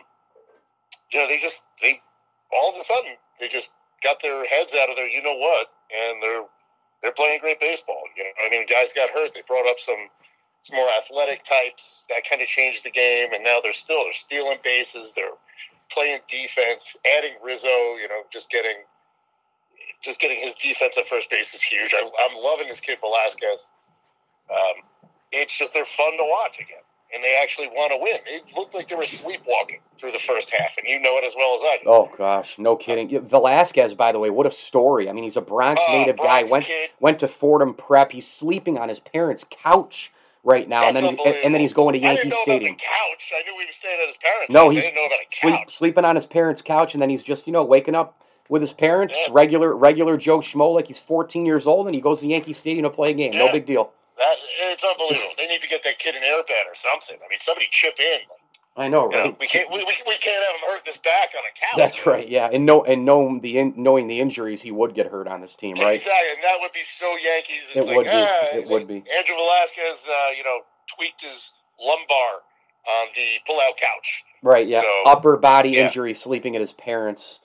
you 1.11 1.21
know, 1.21 1.29
they 1.29 1.39
just 1.39 1.65
they 1.81 2.01
all 2.53 2.75
of 2.75 2.77
a 2.77 2.85
sudden 2.85 3.17
they 3.41 3.49
just 3.49 3.71
got 4.03 4.21
their 4.21 4.45
heads 4.47 4.75
out 4.75 4.91
of 4.91 4.97
their 4.97 5.09
you 5.09 5.23
know 5.23 5.37
what, 5.37 5.73
and 5.89 6.23
they're 6.23 6.45
they're 7.03 7.17
playing 7.17 7.41
great 7.41 7.61
baseball. 7.61 8.03
You 8.17 8.25
know, 8.25 8.31
I 8.45 8.51
mean, 8.51 8.67
guys 8.69 8.93
got 8.95 9.11
hurt. 9.11 9.33
They 9.35 9.43
brought 9.49 9.69
up 9.69 9.79
some 9.79 10.11
some 10.65 10.77
more 10.77 10.89
athletic 11.01 11.45
types 11.45 12.05
that 12.09 12.29
kind 12.29 12.43
of 12.43 12.49
changed 12.49 12.85
the 12.85 12.91
game, 12.91 13.33
and 13.33 13.45
now 13.45 13.61
they're 13.63 13.73
still 13.73 14.05
they're 14.05 14.13
stealing 14.13 14.59
bases. 14.65 15.13
They're 15.17 15.37
playing 15.91 16.21
defense, 16.29 16.97
adding 17.07 17.41
Rizzo. 17.43 17.97
You 17.97 18.09
know, 18.09 18.23
just 18.31 18.51
getting 18.51 18.85
just 20.05 20.21
getting 20.21 20.39
his 20.39 20.55
defense 20.55 20.97
at 20.99 21.09
first 21.09 21.31
base 21.31 21.55
is 21.55 21.63
huge. 21.63 21.95
I, 21.95 22.05
am 22.05 22.37
loving 22.43 22.69
this 22.69 22.81
kid 22.81 22.99
Velazquez. 23.01 23.69
Um, 24.51 24.85
it's 25.33 25.57
just 25.57 25.75
they're 25.75 25.87
fun 25.87 26.13
to 26.13 26.25
watch 26.25 26.61
again 26.61 26.85
and 27.15 27.23
they 27.23 27.39
actually 27.41 27.69
want 27.69 27.93
to 27.93 27.99
win. 27.99 28.19
It 28.27 28.43
looked 28.57 28.75
like 28.75 28.89
they 28.89 28.97
were 28.97 29.05
sleepwalking 29.05 29.79
through 29.99 30.13
the 30.13 30.19
first 30.19 30.51
half, 30.51 30.71
and 30.77 30.87
you 30.87 31.01
know 31.01 31.17
it 31.17 31.25
as 31.25 31.35
well 31.37 31.55
as 31.55 31.61
I 31.63 31.79
do. 31.83 31.89
Oh 31.89 32.11
gosh, 32.19 32.59
no 32.59 32.77
kidding. 32.77 33.27
Velazquez, 33.27 33.95
by 33.95 34.13
the 34.13 34.19
way, 34.19 34.31
what 34.31 34.47
a 34.47 34.51
story! 34.51 35.09
I 35.09 35.13
mean, 35.13 35.25
he's 35.25 35.37
a 35.37 35.41
Bronx 35.41 35.81
uh, 35.89 35.93
native 35.93 36.17
Bronx 36.17 36.49
guy. 36.49 36.51
Went 36.51 36.65
kid. 36.65 36.91
went 37.01 37.19
to 37.21 37.29
Fordham 37.29 37.75
Prep. 37.75 38.13
He's 38.13 38.27
sleeping 38.27 38.79
on 38.79 38.89
his 38.89 38.99
parents' 38.99 39.47
couch 39.49 40.13
right 40.43 40.69
now, 40.69 40.81
That's 40.93 40.97
and 40.97 41.19
then 41.19 41.35
and 41.45 41.55
then 41.55 41.61
he's 41.61 41.73
going 41.73 41.95
to 41.95 42.01
Yankee 42.01 42.33
Stadium. 42.43 42.75
couch. 42.75 43.33
I 43.35 43.43
knew 43.43 43.59
he 43.61 43.67
was 43.67 43.77
staying 43.77 44.01
at 44.01 44.09
his 44.09 44.17
parents. 44.17 44.53
No, 44.53 44.69
he's 44.71 44.85
sleep, 45.41 45.71
sleeping 45.71 46.05
on 46.05 46.17
his 46.17 46.27
parents' 46.27 46.63
couch, 46.63 46.95
and 46.95 47.03
then 47.03 47.11
he's 47.11 47.23
just 47.23 47.47
you 47.47 47.53
know 47.53 47.65
waking 47.65 47.95
up 47.95 48.24
with 48.49 48.63
his 48.63 48.73
parents, 48.73 49.15
yeah. 49.19 49.29
regular 49.33 49.75
regular 49.75 50.17
Joe 50.17 50.39
Schmo, 50.39 50.75
like 50.75 50.89
he's 50.89 50.99
14 50.99 51.47
years 51.47 51.67
old, 51.67 51.87
and 51.87 51.95
he 51.95 52.01
goes 52.01 52.21
to 52.21 52.27
Yankee 52.27 52.53
Stadium 52.53 52.85
to 52.85 52.91
play 52.91 53.11
a 53.11 53.15
game. 53.15 53.33
Yeah. 53.33 53.47
No 53.47 53.53
big 53.53 53.67
deal. 53.67 53.91
That 54.19 54.35
it's 54.71 54.85
unbelievable. 54.85 55.33
they 55.39 55.47
need 55.47 55.61
to 55.63 55.69
get 55.69 55.83
that 55.85 55.99
kid 55.99 56.15
an 56.15 56.23
airbed 56.23 56.71
or 56.71 56.75
something. 56.75 57.17
I 57.17 57.29
mean, 57.29 57.39
somebody 57.41 57.67
chip 57.71 57.95
in. 57.99 58.21
I 58.77 58.89
know, 58.89 59.05
You 59.09 59.17
know, 59.17 59.23
right? 59.27 59.37
we 59.39 59.47
can't 59.47 59.71
we, 59.71 59.79
we, 59.79 59.95
we 60.07 60.17
can't 60.19 60.43
have 60.45 60.55
him 60.57 60.69
hurting 60.69 60.87
his 60.87 60.99
back 60.99 61.29
on 61.37 61.43
a 61.45 61.55
couch. 61.61 61.77
That's 61.77 62.07
right. 62.07 62.29
Yeah, 62.29 62.49
and 62.53 62.67
know 62.67 62.83
and 62.85 63.05
know 63.05 63.39
the 63.41 63.59
in, 63.59 63.75
knowing 63.77 64.09
the 64.09 64.19
injuries, 64.21 64.63
he 64.63 64.73
would 64.73 64.95
get 64.95 65.07
hurt 65.07 65.29
on 65.29 65.41
this 65.41 65.55
team, 65.55 65.77
right? 65.77 65.95
Exactly, 65.95 66.31
and 66.35 66.43
that 66.43 66.57
would 66.61 66.73
be 66.73 66.83
so 66.83 67.07
Yankees. 67.17 67.71
It's 67.73 67.77
It 67.77 67.85
like, 67.87 67.97
would 67.97 68.05
be. 68.07 68.11
ah, 68.13 68.47
It 68.57 68.69
would 68.69 68.89
be. 68.89 68.95
Andrew 69.17 69.37
Velazquez, 69.37 70.09
uh, 70.09 70.31
you 70.37 70.43
know, 70.43 70.59
tweaked 70.97 71.23
his 71.25 71.53
lumbar 71.81 72.41
on 72.87 73.07
the 73.15 73.27
pull-out 73.47 73.77
couch. 73.79 74.25
Right. 74.43 74.67
Yeah. 74.67 74.83
So- 74.83 75.03
Upper 75.07 75.37
body 75.37 75.71
yeah. 75.71 75.87
injury, 75.87 76.13
sleeping 76.13 76.55
at 76.57 76.61
his 76.61 76.73
parents. 76.73 77.39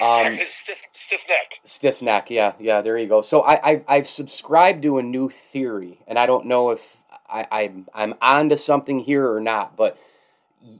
Um, 0.00 0.38
stiff, 0.46 0.82
stiff 0.92 1.24
neck. 1.28 1.60
Stiff 1.64 2.02
neck, 2.02 2.30
yeah, 2.30 2.52
yeah. 2.58 2.82
There 2.82 2.98
you 2.98 3.08
go. 3.08 3.22
So 3.22 3.42
I, 3.42 3.72
I 3.72 3.84
I've 3.88 4.08
subscribed 4.08 4.82
to 4.82 4.98
a 4.98 5.02
new 5.02 5.30
theory, 5.30 6.00
and 6.06 6.18
I 6.18 6.26
don't 6.26 6.46
know 6.46 6.70
if 6.70 6.96
I, 7.28 7.46
I'm 7.50 7.86
I'm 7.94 8.14
onto 8.20 8.56
something 8.56 9.00
here 9.00 9.30
or 9.30 9.40
not. 9.40 9.76
But 9.76 9.98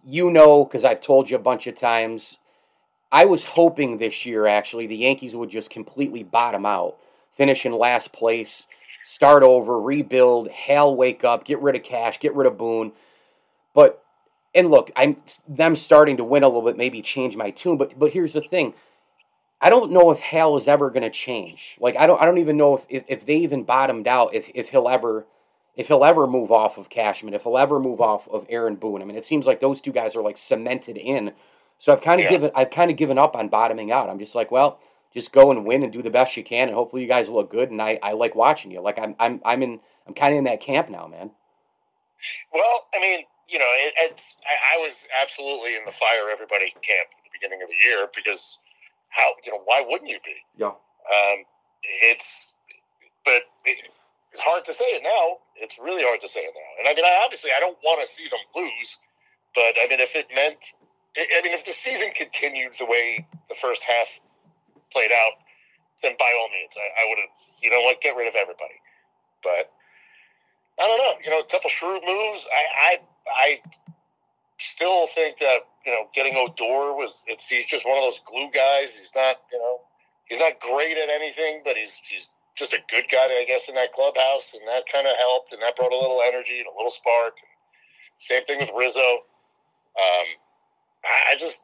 you 0.05 0.31
know, 0.31 0.65
because 0.65 0.85
I've 0.85 1.01
told 1.01 1.31
you 1.31 1.37
a 1.37 1.41
bunch 1.41 1.67
of 1.67 1.79
times, 1.79 2.39
I 3.13 3.25
was 3.25 3.45
hoping 3.45 3.99
this 3.99 4.25
year 4.27 4.47
actually 4.47 4.87
the 4.87 4.97
Yankees 4.97 5.37
would 5.37 5.51
just 5.51 5.71
completely 5.71 6.23
bottom 6.23 6.67
out, 6.67 6.97
finish 7.33 7.67
in 7.67 7.73
last 7.73 8.13
place, 8.13 8.67
start 9.05 9.43
over, 9.43 9.81
rebuild, 9.81 10.49
Hal 10.51 10.95
wake 10.95 11.25
up, 11.25 11.45
get 11.45 11.61
rid 11.61 11.77
of 11.77 11.83
Cash, 11.83 12.21
get 12.21 12.35
rid 12.35 12.47
of 12.47 12.59
Boone. 12.59 12.93
But 13.75 14.03
and 14.55 14.71
look, 14.71 14.91
I'm 14.97 15.17
them 15.49 15.77
starting 15.77 16.17
to 16.19 16.25
win 16.25 16.45
a 16.45 16.49
little 16.49 16.63
bit, 16.63 16.77
maybe 16.77 17.03
change 17.03 17.37
my 17.37 17.51
tune. 17.51 17.77
But 17.77 17.99
but 17.99 18.13
here's 18.13 18.33
the 18.33 18.41
thing. 18.41 18.75
I 19.65 19.71
don't 19.71 19.93
know 19.93 20.11
if 20.11 20.21
Hal 20.21 20.57
is 20.59 20.69
ever 20.69 20.91
going 20.91 21.05
to 21.05 21.11
change. 21.11 21.79
Like 21.81 21.97
I 21.97 22.07
don't 22.07 22.21
I 22.21 22.27
don't 22.27 22.37
even 22.37 22.59
know 22.59 22.77
if, 22.77 22.85
if, 22.91 23.05
if 23.09 23.25
they 23.27 23.37
even 23.37 23.65
bottomed 23.65 24.07
out 24.07 24.35
if, 24.35 24.51
if 24.55 24.69
he'll 24.69 24.91
ever 24.91 25.27
if 25.75 25.89
he'll 25.89 26.05
ever 26.05 26.27
move 26.27 26.53
off 26.53 26.77
of 26.77 26.91
Cashman, 26.91 27.33
if 27.33 27.45
he'll 27.45 27.57
ever 27.57 27.81
move 27.81 27.99
off 28.01 28.29
of 28.29 28.45
Aaron 28.51 28.77
Boone. 28.77 29.01
I 29.01 29.07
mean, 29.07 29.17
it 29.17 29.25
seems 29.25 29.47
like 29.47 29.61
those 29.61 29.81
two 29.81 29.91
guys 29.91 30.15
are 30.15 30.23
like 30.23 30.37
cemented 30.37 30.99
in. 30.99 31.33
So 31.79 31.95
I've 31.95 32.03
kind 32.03 32.21
of 32.21 32.27
Yeah. 32.27 32.31
given 32.33 32.51
I've 32.55 32.69
kind 32.71 32.91
of 32.91 32.99
given 32.99 33.19
up 33.19 33.35
on 33.35 33.49
bottoming 33.49 33.91
out. 33.91 34.11
I'm 34.11 34.19
just 34.19 34.35
like, 34.35 34.51
well, 34.51 34.79
just 35.15 35.33
go 35.33 35.51
and 35.51 35.65
win 35.65 35.83
and 35.83 35.93
do 35.93 36.03
the 36.03 36.11
best 36.11 36.37
you 36.37 36.45
can, 36.45 36.69
and 36.69 36.75
hopefully 36.77 37.01
you 37.01 37.09
guys 37.09 37.31
look 37.31 37.51
good. 37.51 37.71
And 37.71 37.81
I, 37.81 37.99
I 38.03 38.13
like 38.13 38.35
watching 38.35 38.71
you. 38.71 38.83
Like 38.83 38.99
I'm 38.99 39.17
I'm 39.19 39.41
I'm 39.47 39.63
in 39.63 39.81
I'm 40.07 40.13
kind 40.13 40.35
of 40.35 40.39
in 40.39 40.45
that 40.45 40.61
camp 40.61 40.91
now, 40.91 41.07
man. 41.07 41.31
Well, 42.53 42.87
I 42.95 43.01
mean, 43.01 43.25
you 43.49 43.59
know, 43.59 43.73
it, 43.87 43.95
it's 43.97 44.37
I, 44.45 44.77
I 44.77 44.83
was 44.83 45.07
absolutely 45.23 45.75
in 45.77 45.85
the 45.87 45.93
fire 45.93 46.29
everybody 46.31 46.67
camp 46.71 47.09
at 47.17 47.25
the 47.25 47.31
beginning 47.33 47.63
of 47.63 47.69
the 47.69 47.89
year 47.89 48.09
because 48.15 48.59
how 49.15 49.33
you 49.45 49.53
know 49.53 49.63
why 49.65 49.85
wouldn't 49.87 50.11
you 50.11 50.19
be? 50.25 50.37
Yeah. 50.59 50.75
Um, 50.75 51.39
it's 52.03 52.55
but 53.25 53.43
it, 53.65 53.79
it's 54.33 54.43
hard 54.43 54.65
to 54.67 54.73
say 54.73 54.85
it 54.99 55.03
now. 55.03 55.39
It's 55.57 55.79
really 55.79 56.03
hard 56.03 56.21
to 56.21 56.29
say 56.29 56.41
it 56.41 56.53
now. 56.55 56.71
And 56.79 56.89
I 56.89 56.95
mean, 56.95 57.05
I, 57.05 57.23
obviously, 57.25 57.51
I 57.57 57.61
don't 57.61 57.79
want 57.85 58.03
to 58.03 58.09
see 58.11 58.25
them 58.25 58.43
lose, 58.55 58.99
but 59.55 59.79
I 59.79 59.87
mean, 59.89 60.01
if 60.01 60.15
it 60.15 60.27
meant, 60.35 60.59
I 61.17 61.41
mean, 61.43 61.55
if 61.55 61.65
the 61.65 61.73
season 61.73 62.11
continued 62.17 62.73
the 62.79 62.87
way 62.87 63.27
the 63.49 63.55
first 63.63 63.83
half 63.85 64.09
played 64.91 65.13
out, 65.13 65.39
then 66.03 66.13
by 66.19 66.31
all 66.39 66.51
means, 66.51 66.75
I, 66.77 66.83
I 66.83 67.09
would 67.09 67.19
have. 67.23 67.33
You 67.63 67.71
know 67.71 67.81
what? 67.83 68.01
Get 68.03 68.17
rid 68.17 68.27
of 68.27 68.35
everybody. 68.35 68.83
But 69.43 69.71
I 70.83 70.89
don't 70.89 70.99
know. 70.99 71.15
You 71.25 71.31
know, 71.31 71.41
a 71.41 71.51
couple 71.51 71.71
shrewd 71.71 72.03
moves. 72.05 72.49
I, 72.51 72.65
I, 72.77 72.99
I 73.31 73.49
still 74.59 75.07
think 75.07 75.39
that 75.39 75.63
you 75.87 75.93
know 75.93 76.09
getting 76.15 76.35
Odor 76.37 76.95
was. 76.95 77.25
It's 77.27 77.49
he's 77.49 77.67
just 77.67 77.87
one 77.87 77.97
of 77.97 78.03
those 78.05 78.21
glue 78.27 78.51
guys. 78.53 78.95
He's 78.97 79.13
not. 79.15 79.37
You 79.53 79.59
know, 79.59 79.81
he's 80.27 80.39
not 80.39 80.61
great 80.61 80.97
at 80.97 81.09
anything, 81.11 81.63
but 81.65 81.77
he's 81.77 82.01
he's 82.11 82.31
just 82.57 82.73
a 82.73 82.79
good 82.91 83.05
guy, 83.11 83.25
I 83.25 83.45
guess, 83.49 83.69
in 83.69 83.75
that 83.75 83.93
clubhouse, 83.93 84.55
and 84.55 84.63
that 84.69 84.85
kind 84.93 85.07
of 85.07 85.17
helped, 85.17 85.53
and 85.53 85.61
that 85.63 85.77
brought 85.77 85.93
a 85.93 85.99
little 85.99 86.23
energy 86.25 86.59
and 86.59 86.67
a 86.69 86.77
little 86.77 86.91
spark. 86.91 87.35
Same 88.19 88.45
thing 88.45 88.61
with 88.61 88.71
Rizzo. 88.77 89.01
Um, 89.01 90.27
I 91.05 91.35
just, 91.39 91.61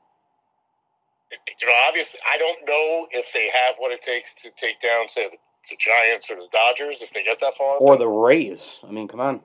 you 1.30 1.66
know, 1.66 1.72
obviously, 1.86 2.18
I 2.28 2.38
don't 2.38 2.58
know 2.66 3.06
if 3.12 3.26
they 3.32 3.48
have 3.54 3.74
what 3.78 3.92
it 3.92 4.02
takes 4.02 4.34
to 4.42 4.50
take 4.56 4.80
down, 4.80 5.06
say, 5.08 5.28
the, 5.28 5.36
the 5.70 5.76
Giants 5.78 6.28
or 6.30 6.36
the 6.36 6.48
Dodgers 6.52 7.02
if 7.02 7.10
they 7.12 7.22
get 7.22 7.40
that 7.40 7.56
far. 7.56 7.76
Or 7.78 7.96
the 7.96 8.08
Rays. 8.08 8.80
I 8.86 8.90
mean, 8.90 9.06
come 9.08 9.20
on. 9.20 9.40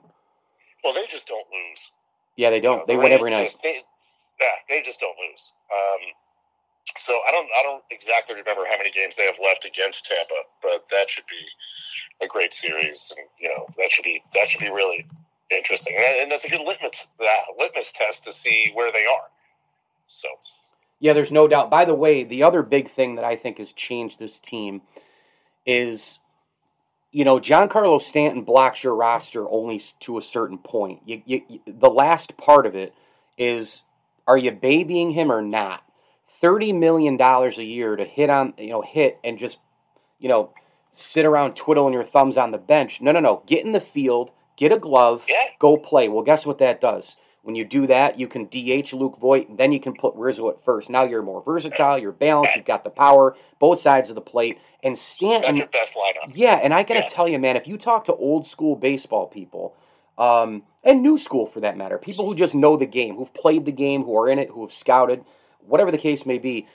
well, 0.82 0.92
they 0.94 1.06
just 1.08 1.28
don't 1.28 1.46
lose. 1.52 1.92
Yeah, 2.36 2.50
they 2.50 2.56
You 2.56 2.62
know, 2.62 2.76
don't. 2.78 2.86
They 2.88 2.96
the 2.96 3.02
win 3.02 3.12
every 3.12 3.30
night. 3.30 3.44
Just, 3.44 3.62
they, 3.62 3.82
yeah, 4.40 4.48
they 4.68 4.82
just 4.82 5.00
don't 5.00 5.16
lose. 5.18 5.52
Um, 5.72 6.00
so 6.96 7.18
I 7.28 7.32
don't, 7.32 7.48
I 7.58 7.62
don't 7.62 7.82
exactly 7.90 8.36
remember 8.36 8.64
how 8.70 8.76
many 8.78 8.90
games 8.92 9.16
they 9.16 9.26
have 9.26 9.38
left 9.42 9.64
against 9.66 10.06
Tampa, 10.06 10.34
but 10.62 10.86
that 10.90 11.10
should 11.10 11.26
be 11.28 11.66
a 12.24 12.28
great 12.28 12.54
series, 12.54 13.12
and 13.16 13.26
you 13.40 13.48
know 13.48 13.66
that 13.78 13.90
should 13.90 14.04
be 14.04 14.22
that 14.34 14.48
should 14.48 14.60
be 14.60 14.70
really 14.70 15.06
interesting, 15.50 15.94
and, 15.96 16.22
and 16.22 16.32
that's 16.32 16.44
a 16.44 16.48
good 16.50 16.60
litmus 16.66 17.08
that 17.18 17.42
litmus 17.58 17.92
test 17.92 18.24
to 18.24 18.32
see 18.32 18.70
where 18.74 18.92
they 18.92 19.06
are. 19.06 19.28
So 20.06 20.28
Yeah, 21.00 21.12
there's 21.12 21.32
no 21.32 21.48
doubt. 21.48 21.70
By 21.70 21.84
the 21.84 21.94
way, 21.94 22.24
the 22.24 22.42
other 22.42 22.62
big 22.62 22.90
thing 22.90 23.16
that 23.16 23.24
I 23.24 23.36
think 23.36 23.58
has 23.58 23.72
changed 23.72 24.18
this 24.18 24.40
team 24.40 24.82
is, 25.66 26.20
you 27.12 27.24
know, 27.24 27.38
Giancarlo 27.40 28.00
Stanton 28.02 28.42
blocks 28.44 28.84
your 28.84 28.94
roster 28.94 29.48
only 29.50 29.82
to 30.00 30.18
a 30.18 30.22
certain 30.22 30.58
point. 30.58 31.00
You, 31.06 31.22
you, 31.26 31.42
you- 31.48 31.60
the 31.66 31.90
last 31.90 32.36
part 32.36 32.66
of 32.66 32.74
it 32.76 32.94
is, 33.38 33.82
are 34.26 34.36
you 34.38 34.50
babying 34.52 35.12
him 35.12 35.30
or 35.30 35.42
not? 35.42 35.82
Thirty 36.40 36.72
million 36.72 37.16
dollars 37.16 37.58
a 37.58 37.64
year 37.64 37.96
to 37.96 38.04
hit 38.04 38.28
on, 38.30 38.54
you 38.58 38.68
know, 38.68 38.82
hit 38.82 39.18
and 39.24 39.38
just, 39.38 39.58
you 40.18 40.28
know, 40.28 40.50
sit 40.94 41.24
around 41.24 41.54
twiddling 41.56 41.94
your 41.94 42.04
thumbs 42.04 42.36
on 42.36 42.50
the 42.50 42.58
bench. 42.58 43.00
No, 43.00 43.12
no, 43.12 43.20
no. 43.20 43.42
Get 43.46 43.64
in 43.64 43.72
the 43.72 43.80
field, 43.80 44.30
get 44.56 44.72
a 44.72 44.78
glove, 44.78 45.26
Yeah. 45.28 45.44
go 45.58 45.76
play. 45.76 46.08
Well, 46.08 46.22
guess 46.22 46.44
what 46.46 46.58
that 46.58 46.80
does? 46.80 47.16
When 47.42 47.54
you 47.54 47.64
do 47.64 47.86
that, 47.86 48.18
you 48.18 48.26
can 48.26 48.46
DH 48.46 48.92
Luke 48.92 49.18
Voit, 49.20 49.48
and 49.48 49.56
then 49.56 49.70
you 49.70 49.78
can 49.78 49.94
put 49.94 50.14
Rizzo 50.16 50.48
at 50.50 50.60
first. 50.64 50.90
Now 50.90 51.04
you're 51.04 51.22
more 51.22 51.42
versatile, 51.42 51.96
you're 51.96 52.10
balanced, 52.10 52.56
you've 52.56 52.64
got 52.64 52.82
the 52.82 52.90
power, 52.90 53.36
both 53.60 53.80
sides 53.80 54.08
of 54.08 54.16
the 54.16 54.20
plate. 54.20 54.58
And 54.82 54.94
that's 54.96 55.02
Stanton, 55.02 55.56
your 55.56 55.66
best 55.68 55.94
lineup. 55.94 56.32
yeah, 56.34 56.56
and 56.62 56.74
I 56.74 56.82
gotta 56.82 57.00
Yeah. 57.00 57.06
tell 57.06 57.28
you, 57.28 57.38
man, 57.38 57.56
if 57.56 57.68
you 57.68 57.78
talk 57.78 58.04
to 58.06 58.14
old 58.16 58.46
school 58.48 58.74
baseball 58.74 59.26
people, 59.28 59.74
um, 60.18 60.62
and 60.82 61.02
new 61.02 61.18
school 61.18 61.46
for 61.46 61.60
that 61.60 61.76
matter, 61.76 61.98
people 61.98 62.26
who 62.26 62.34
just 62.34 62.54
know 62.54 62.76
the 62.76 62.86
game, 62.86 63.16
who've 63.16 63.32
played 63.34 63.64
the 63.64 63.72
game, 63.72 64.04
who 64.04 64.16
are 64.16 64.28
in 64.28 64.38
it, 64.38 64.50
who 64.50 64.62
have 64.62 64.72
scouted, 64.72 65.24
whatever 65.60 65.90
the 65.90 65.98
case 65.98 66.24
may 66.24 66.38
be, 66.38 66.66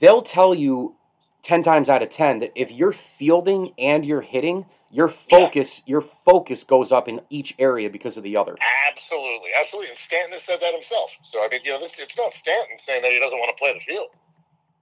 they'll 0.00 0.22
tell 0.22 0.54
you 0.54 0.96
10 1.42 1.62
times 1.62 1.88
out 1.88 2.02
of 2.02 2.10
10 2.10 2.40
that 2.40 2.52
if 2.56 2.72
you're 2.72 2.92
fielding 2.92 3.72
and 3.78 4.04
you're 4.04 4.22
hitting, 4.22 4.66
your 4.90 5.08
focus 5.08 5.82
your 5.84 6.00
focus 6.00 6.64
goes 6.64 6.92
up 6.92 7.08
in 7.08 7.20
each 7.28 7.54
area 7.58 7.90
because 7.90 8.16
of 8.16 8.22
the 8.22 8.36
other. 8.36 8.56
Absolutely, 8.88 9.50
absolutely. 9.60 9.90
And 9.90 9.98
Stanton 9.98 10.32
has 10.32 10.42
said 10.42 10.60
that 10.60 10.72
himself. 10.72 11.10
So 11.22 11.44
I 11.44 11.48
mean, 11.48 11.60
you 11.64 11.72
know, 11.72 11.80
this 11.80 11.98
it's 11.98 12.16
not 12.16 12.32
Stanton 12.32 12.78
saying 12.78 13.02
that 13.02 13.10
he 13.10 13.18
doesn't 13.18 13.38
want 13.38 13.54
to 13.54 13.60
play 13.60 13.74
the 13.74 13.80
field. 13.80 14.08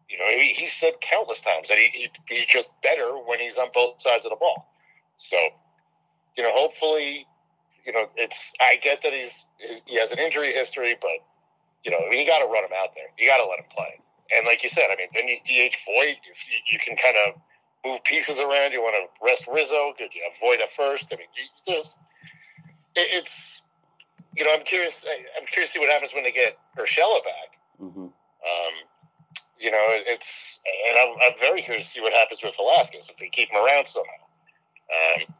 You 0.09 0.19
know, 0.19 0.27
he, 0.27 0.53
he 0.53 0.67
said 0.67 0.93
countless 1.01 1.41
times 1.41 1.69
that 1.69 1.79
he, 1.79 1.89
he 1.93 2.09
he's 2.29 2.47
just 2.47 2.69
better 2.83 3.13
when 3.27 3.41
he's 3.41 3.57
on 3.57 3.69
both 3.75 4.01
sides 4.01 4.25
of 4.25 4.31
the 4.31 4.37
ball. 4.37 4.69
So, 5.17 5.37
you 6.37 6.43
know, 6.43 6.53
hopefully, 6.53 7.27
you 7.87 7.93
know, 7.93 8.07
it's 8.17 8.53
I 8.61 8.77
get 8.77 9.03
that 9.03 9.13
he's, 9.13 9.47
he 9.87 9.99
has 9.99 10.11
an 10.13 10.19
injury 10.19 10.53
history, 10.53 10.97
but 11.01 11.19
you 11.85 11.91
know, 11.91 11.99
I 11.99 12.11
mean, 12.11 12.21
you 12.21 12.27
got 12.27 12.39
to 12.41 12.47
run 12.47 12.65
him 12.65 12.73
out 12.77 12.91
there. 12.95 13.05
You 13.19 13.29
got 13.29 13.39
to 13.39 13.49
let 13.49 13.59
him 13.59 13.67
play. 13.75 14.01
And 14.35 14.47
like 14.47 14.63
you 14.63 14.69
said, 14.69 14.89
I 14.91 14.97
mean, 14.97 15.09
then 15.15 15.29
you 15.29 15.37
DH 15.45 15.77
Voit. 15.85 16.17
If 16.25 16.41
you, 16.49 16.59
you 16.73 16.79
can 16.79 16.97
kind 16.97 17.17
of 17.27 17.41
move 17.85 18.03
pieces 18.05 18.39
around, 18.39 18.73
you 18.73 18.81
want 18.81 18.97
to 18.97 19.25
rest 19.25 19.47
Rizzo. 19.53 19.93
Could 19.99 20.15
you 20.15 20.23
have 20.25 20.33
Voit 20.41 20.61
at 20.61 20.73
first? 20.75 21.13
I 21.13 21.17
mean, 21.17 21.27
you, 21.37 21.45
there's 21.67 21.91
it, 22.97 23.09
it's 23.13 23.61
you 24.37 24.45
know, 24.45 24.53
I'm 24.55 24.65
curious. 24.65 25.05
I'm 25.39 25.47
curious 25.47 25.71
to 25.71 25.75
see 25.75 25.81
what 25.81 25.91
happens 25.93 26.15
when 26.15 26.25
they 26.25 26.33
get 26.33 26.59
Urshela 26.79 27.21
back. 27.23 27.51
hmm 27.79 28.09
Um, 28.09 28.75
you 29.59 29.71
know, 29.71 29.85
it, 29.91 30.05
it's 30.07 30.59
and 30.89 30.99
I'm, 30.99 31.17
I'm 31.23 31.39
very 31.39 31.63
curious 31.63 31.85
to 31.87 31.91
see 31.91 32.01
what 32.01 32.13
happens 32.13 32.43
with 32.43 32.55
Velazquez 32.57 33.09
if 33.11 33.17
they 33.19 33.29
keep 33.29 33.51
him 33.51 33.65
around 33.65 33.87
somehow. 33.87 34.25
Um, 34.91 35.34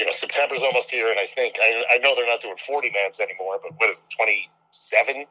you 0.00 0.06
know, 0.06 0.12
September's 0.12 0.62
almost 0.62 0.90
here, 0.90 1.10
and 1.10 1.20
I 1.20 1.26
think 1.36 1.56
I, 1.62 1.84
I 1.94 1.98
know 1.98 2.16
they're 2.16 2.26
not 2.26 2.42
doing 2.42 2.56
40 2.66 2.92
mans 2.92 3.20
anymore, 3.20 3.60
but 3.62 3.72
what 3.78 3.90
is 3.90 3.98
it, 3.98 4.16
27 4.16 5.26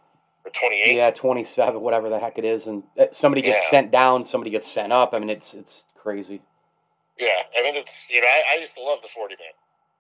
or 0.46 0.52
28? 0.52 0.96
Yeah, 0.96 1.12
27, 1.12 1.82
whatever 1.82 2.10
the 2.10 2.20
heck 2.20 2.40
it 2.40 2.46
is, 2.46 2.68
and 2.68 2.84
uh, 3.00 3.08
somebody 3.14 3.44
gets 3.44 3.64
Yeah. 3.66 3.72
sent 3.72 3.92
down, 3.92 4.26
somebody 4.26 4.52
gets 4.52 4.72
sent 4.72 4.94
up. 4.94 5.16
I 5.16 5.20
mean, 5.20 5.32
it's 5.32 5.56
it's 5.56 5.86
crazy. 5.98 6.42
Yeah, 7.20 7.44
I 7.58 7.64
mean, 7.64 7.76
it's 7.78 8.08
you 8.10 8.22
know, 8.22 8.28
I, 8.28 8.56
I 8.58 8.60
used 8.62 8.76
to 8.76 8.84
love 8.84 9.02
the 9.04 9.10
40 9.10 9.36
man. 9.38 9.54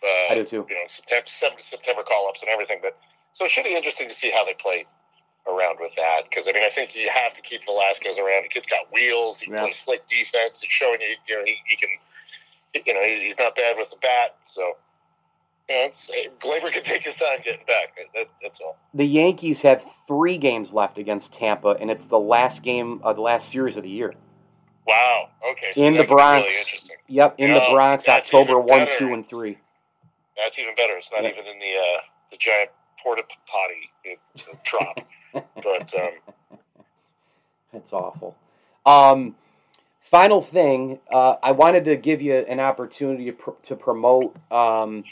Uh, 0.03 0.33
I 0.33 0.35
do 0.35 0.45
too. 0.45 0.67
You 0.69 0.75
know, 0.77 0.83
September, 0.87 1.57
September 1.61 2.03
call 2.03 2.29
ups 2.29 2.43
and 2.43 2.49
everything, 2.51 2.79
but 2.81 2.97
so 3.33 3.45
it 3.45 3.51
should 3.51 3.65
be 3.65 3.75
interesting 3.75 4.09
to 4.09 4.15
see 4.15 4.31
how 4.31 4.45
they 4.45 4.55
play 4.55 4.85
around 5.47 5.77
with 5.81 5.91
that 5.97 6.23
because 6.29 6.47
I 6.47 6.53
mean, 6.53 6.63
I 6.63 6.69
think 6.69 6.95
you 6.95 7.09
have 7.09 7.33
to 7.35 7.41
keep 7.41 7.65
Velazquez 7.65 8.19
around. 8.19 8.43
The 8.45 8.49
kid's 8.49 8.67
got 8.67 8.91
wheels. 8.93 9.39
He 9.41 9.51
Yeah. 9.51 9.61
plays 9.63 9.77
slick 9.77 10.07
defense. 10.07 10.61
He's 10.61 10.71
showing 10.71 11.01
you, 11.01 11.15
you 11.27 11.37
know, 11.37 11.43
he, 11.45 11.55
he 11.67 11.75
can, 11.77 11.89
you 12.73 12.93
know, 12.93 13.03
he's, 13.03 13.19
he's 13.19 13.39
not 13.39 13.55
bad 13.55 13.75
with 13.77 13.89
the 13.89 13.97
bat. 14.01 14.35
So, 14.45 14.61
you 15.69 15.75
know, 15.75 15.85
it's 15.85 16.09
Gleyber 16.41 16.71
can 16.71 16.83
take 16.83 17.03
his 17.03 17.15
time 17.15 17.39
getting 17.43 17.65
back. 17.65 17.95
That, 18.15 18.27
that's 18.41 18.59
all. 18.61 18.77
The 18.93 19.05
Yankees 19.05 19.61
have 19.61 19.85
three 20.07 20.37
games 20.37 20.71
left 20.73 20.97
against 20.97 21.31
Tampa, 21.33 21.69
and 21.79 21.89
it's 21.91 22.05
the 22.07 22.19
last 22.19 22.63
game 22.63 22.99
of 23.03 23.15
the 23.15 23.21
last 23.21 23.49
series 23.49 23.77
of 23.77 23.83
the 23.83 23.89
year. 23.89 24.13
Wow. 24.87 25.29
Okay. 25.51 25.71
So 25.73 25.81
in 25.81 25.93
the 25.95 26.03
Bronx. 26.03 26.45
Really 26.45 26.57
interesting. 26.59 26.97
Yep, 27.07 27.35
in 27.37 27.53
the 27.53 27.65
Bronx, 27.71 28.07
October 28.07 28.59
one, 28.59 28.87
two, 28.97 29.13
and 29.13 29.27
three. 29.29 29.57
That's 30.37 30.57
even 30.57 30.73
better. 30.75 30.95
It's 30.97 31.11
not 31.11 31.23
Yeah. 31.23 31.29
even 31.29 31.45
in 31.45 31.59
the 31.59 31.73
uh, 31.75 31.99
the 32.31 32.37
giant 32.37 32.69
porta 33.03 33.23
potty, 33.47 34.19
drop. 34.63 34.99
but 35.33 35.93
um, 35.95 36.59
that's 37.73 37.93
awful. 37.93 38.35
Um, 38.85 39.35
final 40.09 40.41
thing, 40.41 40.99
uh, 41.11 41.35
I 41.43 41.51
wanted 41.51 41.85
to 41.85 41.95
give 41.95 42.21
you 42.21 42.33
an 42.35 42.59
opportunity 42.59 43.25
to, 43.25 43.31
pr- 43.33 43.51
to 43.67 43.75
promote. 43.75 44.35
Um, 44.51 45.03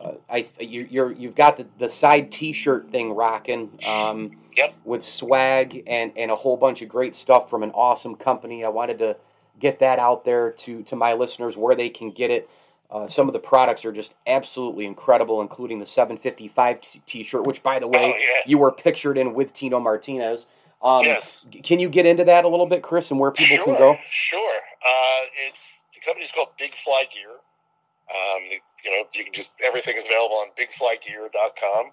uh, 0.00 0.12
I 0.30 0.46
you, 0.58 0.86
you're 0.90 1.12
you've 1.12 1.34
got 1.34 1.56
the, 1.58 1.66
the 1.78 1.88
side 1.90 2.32
T-shirt 2.32 2.88
thing 2.90 3.12
rocking. 3.14 3.78
Um, 3.86 4.32
Yep. 4.56 4.74
With 4.84 5.04
swag 5.04 5.84
and 5.86 6.10
and 6.16 6.28
a 6.28 6.34
whole 6.36 6.56
bunch 6.56 6.82
of 6.82 6.88
great 6.88 7.14
stuff 7.14 7.48
from 7.48 7.62
an 7.62 7.70
awesome 7.70 8.16
company. 8.16 8.64
I 8.64 8.68
wanted 8.68 8.98
to 8.98 9.16
get 9.60 9.78
that 9.78 10.00
out 10.00 10.24
there 10.24 10.50
to 10.50 10.82
to 10.82 10.96
my 10.96 11.12
listeners 11.12 11.56
where 11.56 11.76
they 11.76 11.88
can 11.88 12.10
get 12.10 12.32
it. 12.32 12.50
Uh, 12.90 13.06
some 13.06 13.28
of 13.28 13.32
the 13.32 13.38
products 13.38 13.84
are 13.84 13.92
just 13.92 14.12
absolutely 14.26 14.86
incredible, 14.86 15.40
including 15.40 15.78
the 15.78 15.86
755 15.86 16.80
t- 16.80 17.00
t-shirt, 17.06 17.46
which, 17.46 17.62
by 17.62 17.78
the 17.78 17.86
way, 17.86 18.12
Oh, 18.16 18.18
yeah. 18.18 18.40
you 18.44 18.58
were 18.58 18.72
pictured 18.72 19.16
in 19.16 19.34
with 19.34 19.54
Tino 19.54 19.78
Martinez. 19.78 20.46
Um, 20.82 21.04
Yes. 21.04 21.44
Can 21.62 21.78
you 21.78 21.88
get 21.88 22.06
into 22.06 22.24
that 22.24 22.44
a 22.44 22.48
little 22.48 22.66
bit, 22.66 22.82
Chris, 22.82 23.10
and 23.10 23.20
where 23.20 23.30
people 23.30 23.56
sure, 23.56 23.64
can 23.64 23.76
go? 23.76 23.98
Sure. 24.08 24.56
Uh, 24.84 25.20
it's 25.48 25.84
the 25.94 26.00
company's 26.00 26.32
called 26.32 26.48
Big 26.58 26.74
Fly 26.76 27.04
Gear. 27.12 27.30
Um, 27.30 28.48
the- 28.48 28.60
you 28.82 28.90
know, 28.90 29.06
you 29.12 29.24
can 29.24 29.32
just 29.34 29.52
everything 29.62 29.96
is 29.96 30.06
available 30.06 30.36
on 30.36 30.48
BigFlyGear.com. 30.58 31.92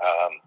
Um, 0.00 0.40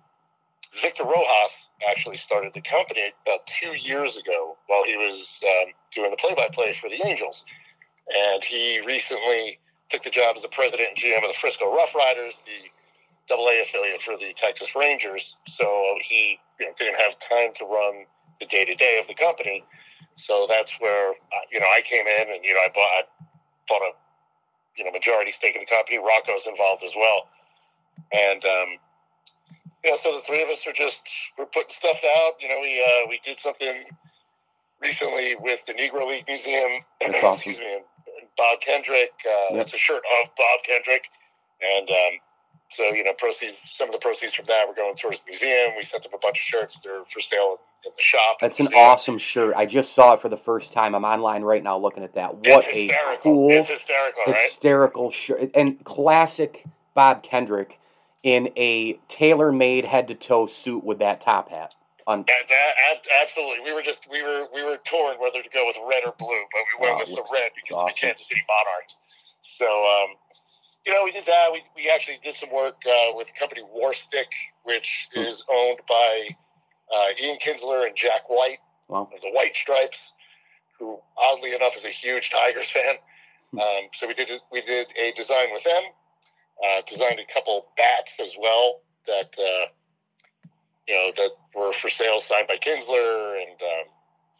Victor 0.81 1.03
Rojas 1.03 1.69
actually 1.87 2.17
started 2.17 2.53
the 2.53 2.61
company 2.61 3.13
about 3.25 3.45
two 3.47 3.73
years 3.73 4.17
ago 4.17 4.57
while 4.67 4.83
he 4.83 4.97
was 4.97 5.41
um, 5.45 5.73
doing 5.91 6.11
the 6.11 6.17
play-by-play 6.17 6.73
for 6.73 6.89
the 6.89 7.05
Angels, 7.05 7.45
and 8.13 8.43
he 8.43 8.81
recently 8.81 9.59
took 9.89 10.03
the 10.03 10.09
job 10.09 10.35
as 10.35 10.41
the 10.41 10.49
president 10.49 10.89
and 10.89 10.97
GM 10.97 11.23
of 11.23 11.27
the 11.27 11.37
Frisco 11.39 11.73
Rough 11.73 11.93
Riders, 11.93 12.41
the 12.45 12.69
Double 13.27 13.47
A 13.47 13.61
affiliate 13.61 14.01
for 14.01 14.17
the 14.17 14.33
Texas 14.35 14.75
Rangers. 14.75 15.37
So 15.47 15.95
he 16.03 16.39
you 16.59 16.67
know, 16.67 16.73
didn't 16.77 16.99
have 16.99 17.17
time 17.19 17.53
to 17.55 17.65
run 17.65 18.05
the 18.39 18.45
day-to-day 18.45 18.99
of 19.01 19.07
the 19.07 19.15
company. 19.15 19.63
So 20.15 20.47
that's 20.49 20.79
where 20.79 21.11
uh, 21.11 21.45
you 21.51 21.59
know 21.59 21.65
I 21.67 21.81
came 21.81 22.05
in, 22.07 22.29
and 22.33 22.43
you 22.43 22.53
know 22.53 22.61
I 22.61 22.69
bought 22.73 22.89
I 22.89 23.01
bought 23.67 23.81
a 23.81 23.91
you 24.77 24.85
know 24.85 24.91
majority 24.91 25.31
stake 25.31 25.55
in 25.55 25.61
the 25.61 25.65
company. 25.75 25.97
Rocco's 25.97 26.47
involved 26.47 26.83
as 26.83 26.93
well, 26.95 27.27
and 28.13 28.43
um, 28.45 28.67
you 29.83 29.91
know 29.91 29.97
so 29.97 30.13
the 30.13 30.21
three 30.25 30.41
of 30.41 30.49
us 30.49 30.65
are 30.67 30.73
just 30.73 31.07
we're 31.37 31.45
putting 31.47 31.69
stuff 31.69 31.99
out. 32.17 32.33
You 32.39 32.47
know 32.49 32.59
we 32.61 32.81
uh, 32.81 33.09
we 33.09 33.19
did 33.23 33.39
something 33.39 33.83
recently 34.81 35.35
with 35.39 35.65
the 35.65 35.73
Negro 35.73 36.07
League 36.07 36.25
Museum. 36.27 36.79
Awesome. 37.03 37.33
excuse 37.33 37.59
me, 37.59 37.73
and 37.75 38.27
Bob 38.37 38.61
Kendrick. 38.61 39.11
Uh, 39.25 39.55
Yep. 39.55 39.61
It's 39.65 39.73
a 39.73 39.77
shirt 39.77 40.03
of 40.21 40.29
Bob 40.37 40.59
Kendrick, 40.65 41.03
and 41.61 41.89
um, 41.89 42.13
so 42.69 42.83
you 42.93 43.03
know 43.03 43.13
proceeds. 43.17 43.57
Some 43.73 43.89
of 43.89 43.93
the 43.93 43.99
proceeds 43.99 44.33
from 44.35 44.45
that 44.47 44.67
were 44.67 44.73
going 44.73 44.95
towards 44.95 45.19
the 45.21 45.25
museum. 45.27 45.71
We 45.77 45.83
sent 45.83 46.03
them 46.03 46.11
a 46.13 46.17
bunch 46.17 46.37
of 46.39 46.43
shirts. 46.43 46.79
They're 46.83 47.03
for 47.11 47.19
sale 47.19 47.59
in 47.85 47.91
the 47.95 48.01
shop. 48.01 48.37
That's 48.41 48.59
an 48.59 48.63
Museum. 48.65 48.81
awesome 48.85 49.17
shirt. 49.17 49.53
I 49.55 49.65
just 49.65 49.93
saw 49.93 50.13
it 50.13 50.21
for 50.21 50.29
the 50.29 50.37
first 50.37 50.73
time. 50.73 50.95
I'm 50.95 51.05
online 51.05 51.43
right 51.43 51.63
now 51.63 51.77
looking 51.77 52.03
at 52.03 52.13
that. 52.15 52.35
What 52.35 52.65
a 52.67 52.87
hysterical. 52.87 53.21
cool, 53.21 53.49
It's 53.51 53.69
hysterical, 53.69 55.03
right? 55.05 55.13
shirt. 55.13 55.51
And 55.53 55.83
classic 55.83 56.63
Bob 56.95 57.21
Kendrick 57.23 57.79
in 58.23 58.49
a 58.57 58.93
tailor 59.07 59.51
made 59.51 59.85
head 59.85 60.07
to 60.07 60.15
toe 60.15 60.47
suit 60.47 60.83
with 60.83 60.97
that 60.99 61.21
top 61.21 61.49
hat. 61.51 61.73
On, 62.07 62.19
That, 62.27 62.43
that, 62.49 62.73
ab- 62.91 63.21
absolutely. 63.21 63.59
We 63.63 63.73
were 63.73 63.81
just 63.81 64.07
we 64.11 64.21
were 64.23 64.47
we 64.53 64.63
were 64.63 64.77
torn 64.85 65.17
whether 65.19 65.41
to 65.41 65.49
go 65.49 65.65
with 65.67 65.75
red 65.89 66.03
or 66.05 66.13
blue, 66.17 66.27
but 66.51 66.61
we 66.79 66.87
went 66.87 66.95
Oh, 66.95 66.99
with 67.05 67.15
the 67.15 67.25
red 67.33 67.51
because 67.55 67.77
of 67.77 67.83
awesome. 67.83 67.95
the 67.99 68.07
Kansas 68.07 68.27
City 68.27 68.41
Monarchs. 68.47 68.97
So 69.41 69.65
um, 69.67 70.15
you 70.85 70.93
know, 70.93 71.03
we 71.03 71.11
did 71.11 71.25
that. 71.25 71.51
We 71.51 71.61
we 71.75 71.89
actually 71.89 72.19
did 72.23 72.35
some 72.35 72.51
work 72.53 72.75
uh, 72.87 73.11
with 73.15 73.27
the 73.27 73.33
company 73.39 73.61
Warstic, 73.75 74.27
which 74.63 75.07
Hmm. 75.13 75.21
is 75.21 75.43
owned 75.51 75.79
by 75.87 76.27
uh, 76.95 77.07
Ian 77.21 77.37
Kinsler 77.37 77.87
and 77.87 77.95
Jack 77.95 78.29
White 78.29 78.59
Wow. 78.87 79.09
of 79.13 79.21
the 79.21 79.31
White 79.31 79.55
Stripes, 79.55 80.13
who 80.77 80.99
oddly 81.17 81.53
enough 81.55 81.75
is 81.75 81.85
a 81.85 81.89
huge 81.89 82.29
Tigers 82.29 82.69
fan. 82.69 82.95
Hmm. 83.51 83.59
Um, 83.59 83.83
so 83.93 84.07
we 84.07 84.13
did 84.13 84.29
we 84.51 84.61
did 84.61 84.87
a 84.97 85.11
design 85.13 85.47
with 85.51 85.63
them. 85.63 85.83
Uh, 86.63 86.81
designed 86.87 87.19
a 87.19 87.33
couple 87.33 87.67
bats 87.75 88.17
as 88.21 88.33
well 88.39 88.81
that 89.07 89.35
uh, 89.39 89.65
you 90.87 90.95
know 90.95 91.11
that 91.17 91.31
were 91.53 91.73
for 91.73 91.89
sale, 91.89 92.19
signed 92.21 92.47
by 92.47 92.57
Kinsler, 92.57 93.41
and 93.41 93.59
um, 93.61 93.85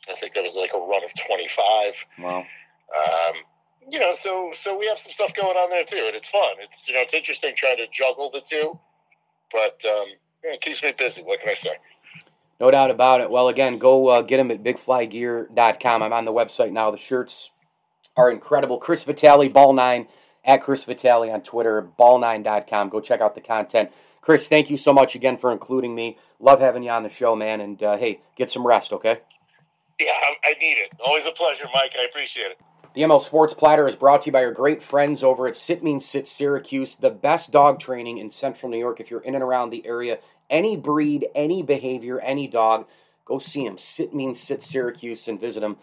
I 0.10 0.14
think 0.20 0.34
there 0.34 0.44
was 0.44 0.56
like 0.56 0.72
a 0.74 0.78
run 0.80 1.04
of 1.04 1.12
twenty 1.28 1.48
five. 1.48 1.94
wow. 2.20 2.46
Um, 2.96 3.34
you 3.90 4.00
know, 4.00 4.14
so 4.20 4.52
so 4.54 4.78
we 4.78 4.88
have 4.88 5.00
some 5.00 5.12
stuff 5.12 5.34
going 5.34 5.56
on 5.56 5.70
there 5.70 5.84
too, 5.84 6.04
and 6.08 6.16
it's 6.16 6.30
fun. 6.30 6.56
It's 6.60 6.88
you 6.88 6.94
know 6.94 7.02
it's 7.02 7.14
interesting 7.14 7.54
trying 7.56 7.78
to 7.78 7.88
juggle 7.92 8.32
the 8.32 8.42
two, 8.42 8.80
but 9.52 9.84
um, 9.86 10.08
it 10.44 10.62
keeps 10.62 10.82
me 10.84 10.94
busy. 10.98 11.22
What 11.22 11.40
can 11.40 11.50
I 11.50 11.56
say? 11.56 11.76
No 12.60 12.72
doubt 12.72 12.92
about 12.92 13.22
it. 13.22 13.30
Well, 13.30 13.50
again, 13.50 13.78
go 13.78 14.08
uh, 14.08 14.22
get 14.22 14.38
them 14.38 14.52
at 14.52 14.64
bigflygear.com. 14.64 16.04
I'm 16.04 16.14
on 16.14 16.26
the 16.26 16.32
website 16.32 16.72
now. 16.72 16.92
The 16.92 16.98
shirts 16.98 17.52
are 18.16 18.32
incredible. 18.32 18.78
Chris 18.78 19.04
Vitale, 19.04 19.50
Ball9, 19.50 20.08
at 20.46 20.64
Chris 20.64 20.84
Vitale 20.86 21.32
on 21.32 21.42
Twitter, 21.42 21.88
ball9.com. 22.00 22.90
Go 22.90 23.02
check 23.02 23.20
out 23.20 23.36
the 23.36 23.42
content. 23.42 23.92
Chris, 24.22 24.48
thank 24.48 24.70
you 24.70 24.78
so 24.78 24.94
much 24.94 25.16
again 25.16 25.38
for 25.38 25.52
including 25.52 25.94
me. 25.94 26.18
Love 26.40 26.60
having 26.60 26.84
you 26.84 26.90
on 26.90 27.04
the 27.04 27.10
show, 27.10 27.36
man. 27.36 27.62
And 27.62 27.82
uh, 27.84 27.98
hey, 27.98 28.22
get 28.36 28.50
some 28.50 28.66
rest, 28.66 28.92
okay? 28.94 29.20
Yeah, 30.00 30.08
I, 30.12 30.36
I 30.44 30.54
need 30.60 30.78
it. 30.78 30.94
Always 31.06 31.26
a 31.26 31.32
pleasure, 31.32 31.66
Mike. 31.74 31.94
I 32.00 32.06
appreciate 32.06 32.52
it. 32.52 32.60
The 32.96 33.02
ML 33.02 33.22
Sports 33.22 33.54
Platter 33.54 33.90
is 33.90 33.96
brought 33.98 34.22
to 34.22 34.28
you 34.28 34.32
by 34.32 34.46
our 34.46 34.54
great 34.54 34.82
friends 34.82 35.22
over 35.22 35.50
at 35.50 35.58
Sit 35.58 35.84
Means 35.84 36.06
Sit 36.06 36.30
Syracuse, 36.30 36.96
the 36.96 37.10
best 37.10 37.52
dog 37.52 37.78
training 37.78 38.20
in 38.20 38.30
central 38.30 38.72
New 38.72 38.78
York. 38.78 39.02
If 39.02 39.12
you're 39.12 39.20
in 39.20 39.36
and 39.36 39.44
around 39.44 39.72
the 39.72 39.86
area, 39.86 40.20
any 40.50 40.78
breed, 40.78 41.28
any 41.36 41.62
behavior, 41.62 42.22
any 42.22 42.48
dog, 42.48 42.88
go 43.26 43.38
see 43.38 43.68
them. 43.68 43.78
Sit 43.78 44.14
Means 44.14 44.40
Sit 44.40 44.64
Syracuse 44.64 45.28
and 45.28 45.38
visit 45.38 45.60
them. 45.60 45.76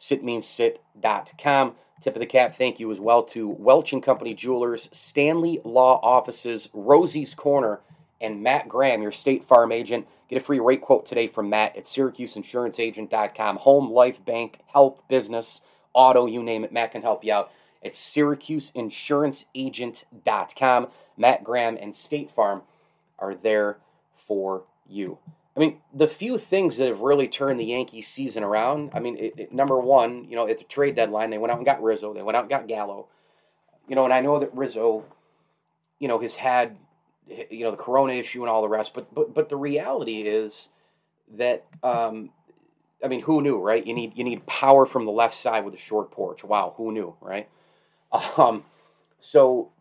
Sitmeanssit.com. 0.00 1.74
Tip 2.00 2.16
of 2.16 2.18
the 2.18 2.26
cap, 2.26 2.56
thank 2.58 2.80
you 2.80 2.90
as 2.90 2.98
well 2.98 3.22
to 3.22 3.48
Welch 3.48 3.92
and 3.92 4.02
Company 4.02 4.34
Jewelers, 4.34 4.88
Stanley 4.90 5.60
Law 5.62 6.00
Offices, 6.02 6.68
Rosie's 6.72 7.32
Corner, 7.32 7.78
and 8.20 8.42
Matt 8.42 8.68
Graham, 8.68 9.02
your 9.02 9.12
State 9.12 9.44
Farm 9.44 9.70
agent. 9.70 10.08
Get 10.28 10.42
a 10.42 10.44
free 10.44 10.58
rate 10.58 10.80
quote 10.80 11.06
today 11.06 11.28
from 11.28 11.48
Matt 11.48 11.76
at 11.76 11.84
SyracuseInsuranceAgent.com. 11.84 13.58
Home, 13.58 13.92
life, 13.92 14.24
bank, 14.24 14.58
health, 14.66 15.00
business, 15.08 15.60
auto, 15.96 16.26
you 16.26 16.42
name 16.42 16.62
it, 16.62 16.72
Matt 16.72 16.92
can 16.92 17.02
help 17.02 17.24
you 17.24 17.32
out 17.32 17.50
at 17.84 17.94
SyracuseInsuranceAgent.com. 17.94 20.88
Matt 21.16 21.44
Graham 21.44 21.78
and 21.80 21.94
State 21.94 22.30
Farm 22.30 22.62
are 23.18 23.34
there 23.34 23.78
for 24.14 24.64
you. 24.88 25.18
I 25.56 25.60
mean, 25.60 25.78
the 25.94 26.08
few 26.08 26.36
things 26.36 26.76
that 26.76 26.88
have 26.88 27.00
really 27.00 27.28
turned 27.28 27.58
the 27.58 27.64
Yankees 27.64 28.08
season 28.08 28.44
around, 28.44 28.90
I 28.92 29.00
mean, 29.00 29.16
it, 29.16 29.34
it- 29.38 29.52
number 29.52 29.78
one, 29.78 30.26
you 30.28 30.36
know, 30.36 30.46
at 30.46 30.58
the 30.58 30.64
trade 30.64 30.96
deadline, 30.96 31.30
they 31.30 31.38
went 31.38 31.50
out 31.50 31.56
and 31.56 31.64
got 31.66 31.82
Rizzo. 31.82 32.12
They 32.12 32.22
went 32.22 32.36
out 32.36 32.42
and 32.42 32.50
got 32.50 32.68
Gallo. 32.68 33.06
You 33.88 33.96
know, 33.96 34.04
and 34.04 34.12
I 34.12 34.20
know 34.20 34.38
that 34.40 34.54
Rizzo, 34.54 35.04
you 35.98 36.08
know, 36.08 36.18
has 36.18 36.34
had, 36.34 36.76
you 37.26 37.64
know, 37.64 37.70
the 37.70 37.76
corona 37.78 38.12
issue 38.14 38.42
and 38.42 38.50
all 38.50 38.60
the 38.62 38.68
rest, 38.68 38.92
but 38.94 39.12
but 39.14 39.32
but 39.32 39.48
the 39.48 39.56
reality 39.56 40.22
is 40.22 40.68
that 41.36 41.64
um, 41.82 42.30
I 43.04 43.08
mean, 43.08 43.22
who 43.22 43.42
knew, 43.42 43.58
right? 43.58 43.86
You 43.86 43.94
need 43.94 44.16
you 44.16 44.24
need 44.24 44.46
power 44.46 44.86
from 44.86 45.04
the 45.04 45.12
left 45.12 45.34
side 45.34 45.64
with 45.64 45.74
a 45.74 45.78
short 45.78 46.10
porch. 46.10 46.42
Wow, 46.44 46.74
who 46.76 46.92
knew, 46.92 47.14
right? 47.20 47.48
Um, 48.38 48.64
so 49.20 49.72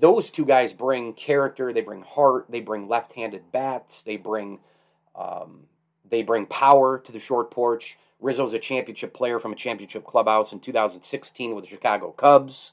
those 0.00 0.28
two 0.28 0.44
guys 0.44 0.72
bring 0.72 1.14
character. 1.14 1.72
They 1.72 1.80
bring 1.80 2.02
heart. 2.02 2.46
They 2.50 2.60
bring 2.60 2.88
left-handed 2.88 3.52
bats. 3.52 4.02
They 4.02 4.16
bring 4.16 4.58
um, 5.14 5.66
they 6.08 6.22
bring 6.22 6.46
power 6.46 6.98
to 6.98 7.12
the 7.12 7.20
short 7.20 7.50
porch. 7.50 7.96
Rizzo's 8.20 8.52
a 8.52 8.58
championship 8.58 9.14
player 9.14 9.38
from 9.38 9.52
a 9.52 9.56
championship 9.56 10.04
clubhouse 10.04 10.52
in 10.52 10.60
2016 10.60 11.54
with 11.54 11.64
the 11.64 11.70
Chicago 11.70 12.10
Cubs. 12.10 12.72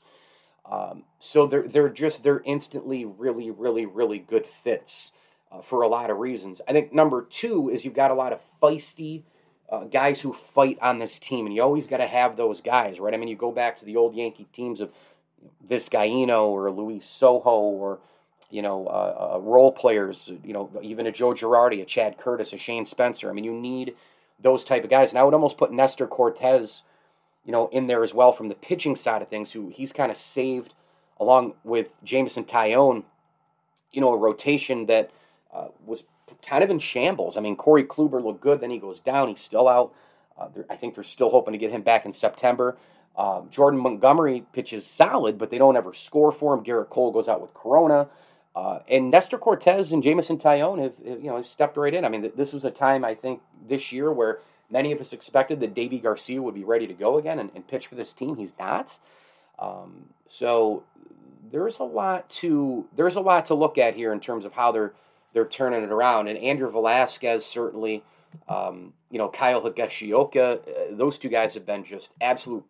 Um, 0.69 1.03
so 1.19 1.47
they're 1.47 1.67
they're 1.67 1.89
just 1.89 2.23
they're 2.23 2.41
instantly 2.45 3.05
really 3.05 3.51
really 3.51 3.85
really 3.85 4.19
good 4.19 4.47
fits 4.47 5.11
uh, 5.51 5.61
for 5.61 5.81
a 5.81 5.87
lot 5.87 6.09
of 6.09 6.17
reasons. 6.17 6.61
I 6.67 6.71
think 6.71 6.93
number 6.93 7.21
two 7.29 7.69
is 7.69 7.83
you've 7.85 7.93
got 7.93 8.11
a 8.11 8.15
lot 8.15 8.33
of 8.33 8.39
feisty 8.61 9.23
uh, 9.71 9.85
guys 9.85 10.19
who 10.19 10.33
fight 10.33 10.77
on 10.81 10.99
this 10.99 11.17
team, 11.17 11.45
and 11.45 11.55
you 11.55 11.61
always 11.61 11.87
got 11.87 11.97
to 11.97 12.07
have 12.07 12.35
those 12.35 12.61
guys, 12.61 12.99
right? 12.99 13.13
I 13.13 13.17
mean, 13.17 13.29
you 13.29 13.37
go 13.37 13.51
back 13.51 13.77
to 13.79 13.85
the 13.85 13.95
old 13.95 14.15
Yankee 14.15 14.47
teams 14.51 14.81
of 14.81 14.91
Vizcaino 15.67 16.47
or 16.47 16.69
Luis 16.71 17.07
Sojo 17.07 17.45
or 17.45 17.99
you 18.49 18.61
know 18.61 18.85
uh, 18.87 19.35
uh, 19.35 19.39
role 19.39 19.71
players, 19.71 20.29
you 20.43 20.53
know 20.53 20.69
even 20.81 21.07
a 21.07 21.11
Joe 21.11 21.31
Girardi, 21.31 21.81
a 21.81 21.85
Chad 21.85 22.17
Curtis, 22.17 22.51
a 22.51 22.57
Shane 22.57 22.85
Spencer. 22.85 23.29
I 23.29 23.33
mean, 23.33 23.45
you 23.45 23.53
need 23.53 23.95
those 24.39 24.63
type 24.63 24.83
of 24.83 24.89
guys, 24.89 25.09
and 25.09 25.17
I 25.17 25.23
would 25.23 25.33
almost 25.33 25.57
put 25.57 25.71
Nestor 25.71 26.07
Cortes, 26.07 26.83
you 27.45 27.53
know, 27.53 27.69
in 27.69 27.87
there 27.87 28.03
as 28.03 28.13
well 28.13 28.33
from 28.33 28.49
the 28.49 28.55
pitching 28.55 28.97
side 28.97 29.21
of 29.21 29.29
things. 29.29 29.53
Who 29.53 29.69
he's 29.69 29.93
kind 29.93 30.11
of 30.11 30.17
saved 30.17 30.73
along 31.17 31.53
with 31.63 31.87
Jameson 32.03 32.43
Taillon, 32.43 33.03
you 33.93 34.01
know, 34.01 34.11
a 34.11 34.17
rotation 34.17 34.87
that 34.87 35.11
uh, 35.53 35.67
was 35.85 36.03
kind 36.45 36.63
of 36.63 36.69
in 36.69 36.79
shambles. 36.79 37.37
I 37.37 37.41
mean, 37.41 37.55
Corey 37.55 37.83
Kluber 37.83 38.23
looked 38.23 38.41
good, 38.41 38.61
then 38.61 38.69
he 38.69 38.79
goes 38.79 38.99
down. 38.99 39.27
He's 39.27 39.41
still 39.41 39.67
out. 39.67 39.93
Uh, 40.37 40.47
I 40.69 40.75
think 40.75 40.95
they're 40.95 41.03
still 41.03 41.29
hoping 41.29 41.51
to 41.53 41.57
get 41.57 41.71
him 41.71 41.81
back 41.81 42.05
in 42.05 42.13
September. 42.13 42.77
Um, 43.17 43.49
Jordan 43.51 43.79
Montgomery 43.79 44.45
pitches 44.53 44.85
solid, 44.85 45.37
but 45.37 45.49
they 45.49 45.57
don't 45.57 45.75
ever 45.75 45.93
score 45.93 46.31
for 46.31 46.53
him. 46.53 46.63
Gerrit 46.63 46.89
Cole 46.89 47.11
goes 47.11 47.27
out 47.27 47.41
with 47.41 47.53
Corona. 47.53 48.07
Uh, 48.55 48.79
and 48.89 49.11
Nestor 49.11 49.37
Cortes 49.37 49.91
and 49.91 50.03
Jameson 50.03 50.37
Taillon 50.37 50.81
have, 50.81 50.93
you 51.05 51.29
know, 51.29 51.41
stepped 51.41 51.77
right 51.77 51.93
in. 51.93 52.03
I 52.03 52.09
mean, 52.09 52.31
this 52.35 52.51
was 52.53 52.65
a 52.65 52.71
time 52.71 53.05
I 53.05 53.15
think 53.15 53.41
this 53.67 53.91
year 53.91 54.11
where 54.11 54.39
many 54.69 54.91
of 54.91 54.99
us 54.99 55.13
expected 55.13 55.59
that 55.61 55.73
Deivi 55.73 56.01
Garcia 56.01 56.41
would 56.41 56.55
be 56.55 56.63
ready 56.63 56.87
to 56.87 56.93
go 56.93 57.17
again 57.17 57.39
and, 57.39 57.49
and 57.55 57.67
pitch 57.67 57.87
for 57.87 57.95
this 57.95 58.11
team. 58.11 58.35
He's 58.35 58.53
not. 58.59 58.97
Um, 59.59 60.07
so 60.27 60.83
there's 61.51 61.79
a 61.79 61.83
lot 61.83 62.29
to 62.29 62.87
there's 62.95 63.15
a 63.15 63.21
lot 63.21 63.45
to 63.47 63.53
look 63.53 63.77
at 63.77 63.95
here 63.95 64.11
in 64.11 64.19
terms 64.19 64.45
of 64.45 64.53
how 64.53 64.71
they're 64.71 64.93
they're 65.33 65.45
turning 65.45 65.83
it 65.83 65.91
around. 65.91 66.27
And 66.27 66.37
Andrew 66.37 66.69
Velazquez 66.69 67.45
certainly, 67.45 68.03
um, 68.47 68.93
you 69.09 69.17
know, 69.17 69.29
Kyle 69.29 69.61
Higashioka, 69.61 70.59
uh, 70.59 70.95
those 70.95 71.17
two 71.17 71.29
guys 71.29 71.53
have 71.53 71.65
been 71.65 71.85
just 71.85 72.09
absolute 72.19 72.65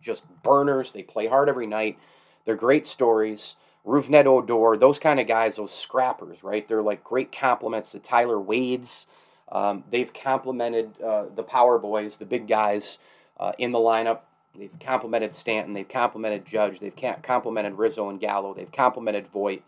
just 0.00 0.22
burners. 0.42 0.92
They 0.92 1.02
play 1.02 1.26
hard 1.26 1.48
every 1.48 1.66
night. 1.66 1.98
They're 2.44 2.56
great 2.56 2.86
stories. 2.86 3.54
Rougned 3.86 4.26
Odor, 4.26 4.78
those 4.78 4.98
kind 4.98 5.18
of 5.18 5.26
guys, 5.26 5.56
those 5.56 5.72
scrappers, 5.72 6.42
right? 6.42 6.68
They're 6.68 6.82
like 6.82 7.02
great 7.02 7.32
compliments 7.32 7.90
to 7.90 7.98
Tyler 7.98 8.38
Wade's. 8.40 9.06
Um, 9.50 9.84
they've 9.90 10.12
complemented 10.12 11.00
uh, 11.00 11.24
the 11.34 11.42
power 11.42 11.78
boys, 11.78 12.16
the 12.18 12.26
big 12.26 12.48
guys 12.48 12.98
uh, 13.40 13.52
in 13.58 13.72
the 13.72 13.78
lineup. 13.78 14.20
They've 14.58 14.70
complimented 14.80 15.34
Stanton. 15.34 15.72
They've 15.72 15.88
complimented 15.88 16.44
Judge. 16.44 16.80
They've 16.80 16.94
complimented 17.22 17.74
Rizzo 17.74 18.10
and 18.10 18.20
Gallo. 18.20 18.52
They've 18.52 18.70
complimented 18.70 19.28
Voit. 19.28 19.62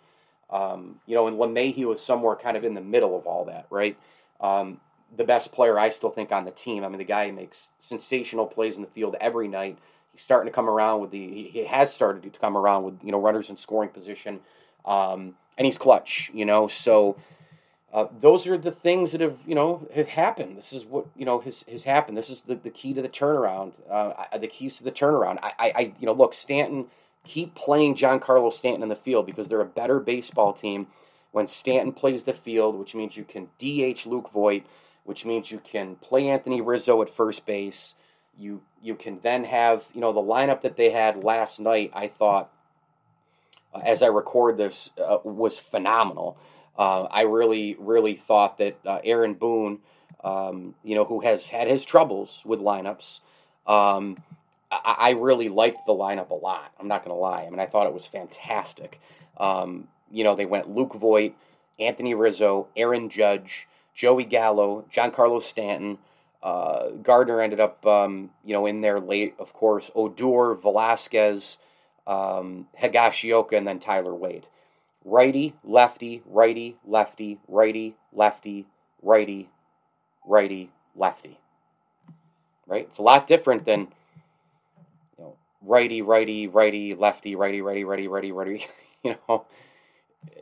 Um, 0.50 0.96
you 1.06 1.14
know, 1.14 1.28
and 1.28 1.38
LeMahieu 1.38 1.86
was 1.86 2.02
somewhere 2.02 2.36
kind 2.36 2.56
of 2.56 2.64
in 2.64 2.74
the 2.74 2.80
middle 2.80 3.16
of 3.16 3.26
all 3.26 3.44
that, 3.44 3.66
right? 3.70 3.96
Um, 4.40 4.80
the 5.16 5.24
best 5.24 5.52
player 5.52 5.78
I 5.78 5.88
still 5.88 6.10
think 6.10 6.32
on 6.32 6.44
the 6.44 6.50
team. 6.50 6.84
I 6.84 6.88
mean, 6.88 6.98
the 6.98 7.04
guy 7.04 7.30
makes 7.30 7.70
sensational 7.78 8.46
plays 8.46 8.76
in 8.76 8.82
the 8.82 8.88
field 8.88 9.16
every 9.20 9.48
night. 9.48 9.78
He's 10.12 10.22
starting 10.22 10.50
to 10.50 10.54
come 10.54 10.68
around 10.68 11.00
with 11.00 11.10
the. 11.10 11.48
He, 11.50 11.64
has 11.64 11.92
started 11.92 12.22
to 12.22 12.38
come 12.38 12.56
around 12.56 12.84
with 12.84 12.98
you 13.02 13.12
know 13.12 13.20
runners 13.20 13.50
in 13.50 13.56
scoring 13.56 13.90
position, 13.90 14.40
um, 14.84 15.34
and 15.56 15.66
he's 15.66 15.78
clutch. 15.78 16.30
You 16.34 16.44
know, 16.44 16.68
so 16.68 17.16
uh, 17.92 18.06
those 18.20 18.46
are 18.46 18.58
the 18.58 18.72
things 18.72 19.12
that 19.12 19.20
have 19.20 19.38
you 19.46 19.54
know 19.54 19.88
have 19.94 20.08
happened. 20.08 20.58
This 20.58 20.72
is 20.72 20.84
what 20.84 21.06
you 21.16 21.24
know 21.24 21.40
has 21.40 21.64
has 21.70 21.84
happened. 21.84 22.16
This 22.16 22.30
is 22.30 22.42
the, 22.42 22.56
the 22.56 22.70
key 22.70 22.92
to 22.94 23.02
the 23.02 23.08
turnaround. 23.08 23.72
Uh, 23.88 24.36
the 24.38 24.48
keys 24.48 24.78
to 24.78 24.84
the 24.84 24.92
turnaround. 24.92 25.38
I, 25.42 25.52
I, 25.58 25.72
I 25.74 25.80
you 25.98 26.06
know 26.06 26.12
look 26.12 26.34
Stanton 26.34 26.86
keep 27.24 27.54
playing 27.54 27.94
Giancarlo 27.94 28.52
Stanton 28.52 28.82
in 28.82 28.88
the 28.88 28.96
field 28.96 29.26
because 29.26 29.48
they're 29.48 29.60
a 29.60 29.66
better 29.66 30.00
baseball 30.00 30.52
team 30.52 30.86
when 31.32 31.46
Stanton 31.46 31.92
plays 31.92 32.24
the 32.24 32.32
field, 32.32 32.76
which 32.76 32.94
means 32.94 33.16
you 33.16 33.24
can 33.24 33.48
DH 33.58 34.06
Luke 34.06 34.30
Voit, 34.32 34.64
which 35.04 35.24
means 35.24 35.50
you 35.50 35.60
can 35.60 35.96
play 35.96 36.28
Anthony 36.28 36.60
Rizzo 36.60 37.02
at 37.02 37.10
first 37.10 37.46
base. 37.46 37.94
You 38.36 38.62
you 38.82 38.94
can 38.94 39.20
then 39.22 39.44
have 39.44 39.84
you 39.94 40.00
know 40.00 40.12
the 40.12 40.20
lineup 40.20 40.62
that 40.62 40.76
they 40.76 40.90
had 40.90 41.24
last 41.24 41.60
night. 41.60 41.90
I 41.94 42.08
thought, 42.08 42.50
uh, 43.74 43.80
as 43.84 44.02
I 44.02 44.06
record 44.06 44.56
this, 44.56 44.90
uh, 44.98 45.18
was 45.24 45.58
phenomenal. 45.58 46.38
Uh, 46.76 47.02
I 47.04 47.22
really 47.22 47.76
really 47.78 48.16
thought 48.16 48.58
that 48.58 48.78
uh, 48.86 49.00
Aaron 49.04 49.34
Boone, 49.34 49.80
um, 50.24 50.74
you 50.82 50.94
know, 50.94 51.04
who 51.04 51.20
has 51.20 51.46
had 51.46 51.68
his 51.68 51.84
troubles 51.84 52.42
with 52.44 52.60
lineups. 52.60 53.20
Um, 53.66 54.16
I, 54.70 54.96
I 54.98 55.10
really 55.10 55.48
liked 55.48 55.86
the 55.86 55.92
lineup 55.92 56.30
a 56.30 56.34
lot. 56.34 56.72
I'm 56.78 56.88
not 56.88 57.04
going 57.04 57.14
to 57.14 57.20
lie. 57.20 57.42
I 57.42 57.50
mean, 57.50 57.60
I 57.60 57.66
thought 57.66 57.86
it 57.86 57.94
was 57.94 58.06
fantastic. 58.06 59.00
Um, 59.36 59.88
you 60.10 60.24
know, 60.24 60.34
they 60.34 60.46
went 60.46 60.74
Luke 60.74 60.94
Voit, 60.94 61.34
Anthony 61.78 62.14
Rizzo, 62.14 62.68
Aaron 62.76 63.08
Judge, 63.08 63.66
Joey 63.94 64.24
Gallo, 64.24 64.84
Giancarlo 64.92 65.42
Stanton. 65.42 65.98
Uh, 66.42 66.90
Gardner 67.02 67.40
ended 67.40 67.60
up, 67.60 67.84
um, 67.86 68.30
you 68.44 68.52
know, 68.52 68.66
in 68.66 68.80
there 68.80 69.00
late, 69.00 69.34
of 69.38 69.52
course. 69.52 69.90
Odor, 69.94 70.54
Velazquez, 70.54 71.58
um, 72.06 72.66
Higashioka, 72.80 73.56
and 73.56 73.66
then 73.66 73.78
Tyler 73.78 74.14
Wade. 74.14 74.46
Righty, 75.04 75.54
lefty, 75.64 76.22
righty, 76.26 76.76
lefty, 76.86 77.38
righty, 77.48 77.96
lefty, 78.12 78.66
righty, 79.02 79.48
righty, 80.26 80.70
lefty. 80.94 81.38
Right? 82.66 82.86
It's 82.88 82.98
a 82.98 83.02
lot 83.02 83.26
different 83.26 83.64
than 83.64 83.88
righty, 85.62 86.02
righty, 86.02 86.48
righty, 86.48 86.94
lefty, 86.94 87.36
righty, 87.36 87.62
righty, 87.62 87.84
righty, 87.84 88.08
righty, 88.08 88.32
righty. 88.32 88.66
You 89.02 89.16
know, 89.26 89.46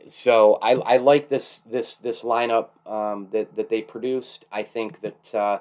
so 0.09 0.55
I, 0.55 0.73
I 0.73 0.97
like 0.97 1.29
this 1.29 1.61
this 1.65 1.95
this 1.95 2.23
lineup 2.23 2.71
um, 2.85 3.29
that 3.31 3.55
that 3.55 3.69
they 3.69 3.81
produced. 3.81 4.43
I 4.51 4.63
think 4.63 4.99
that 4.99 5.33
uh, 5.33 5.59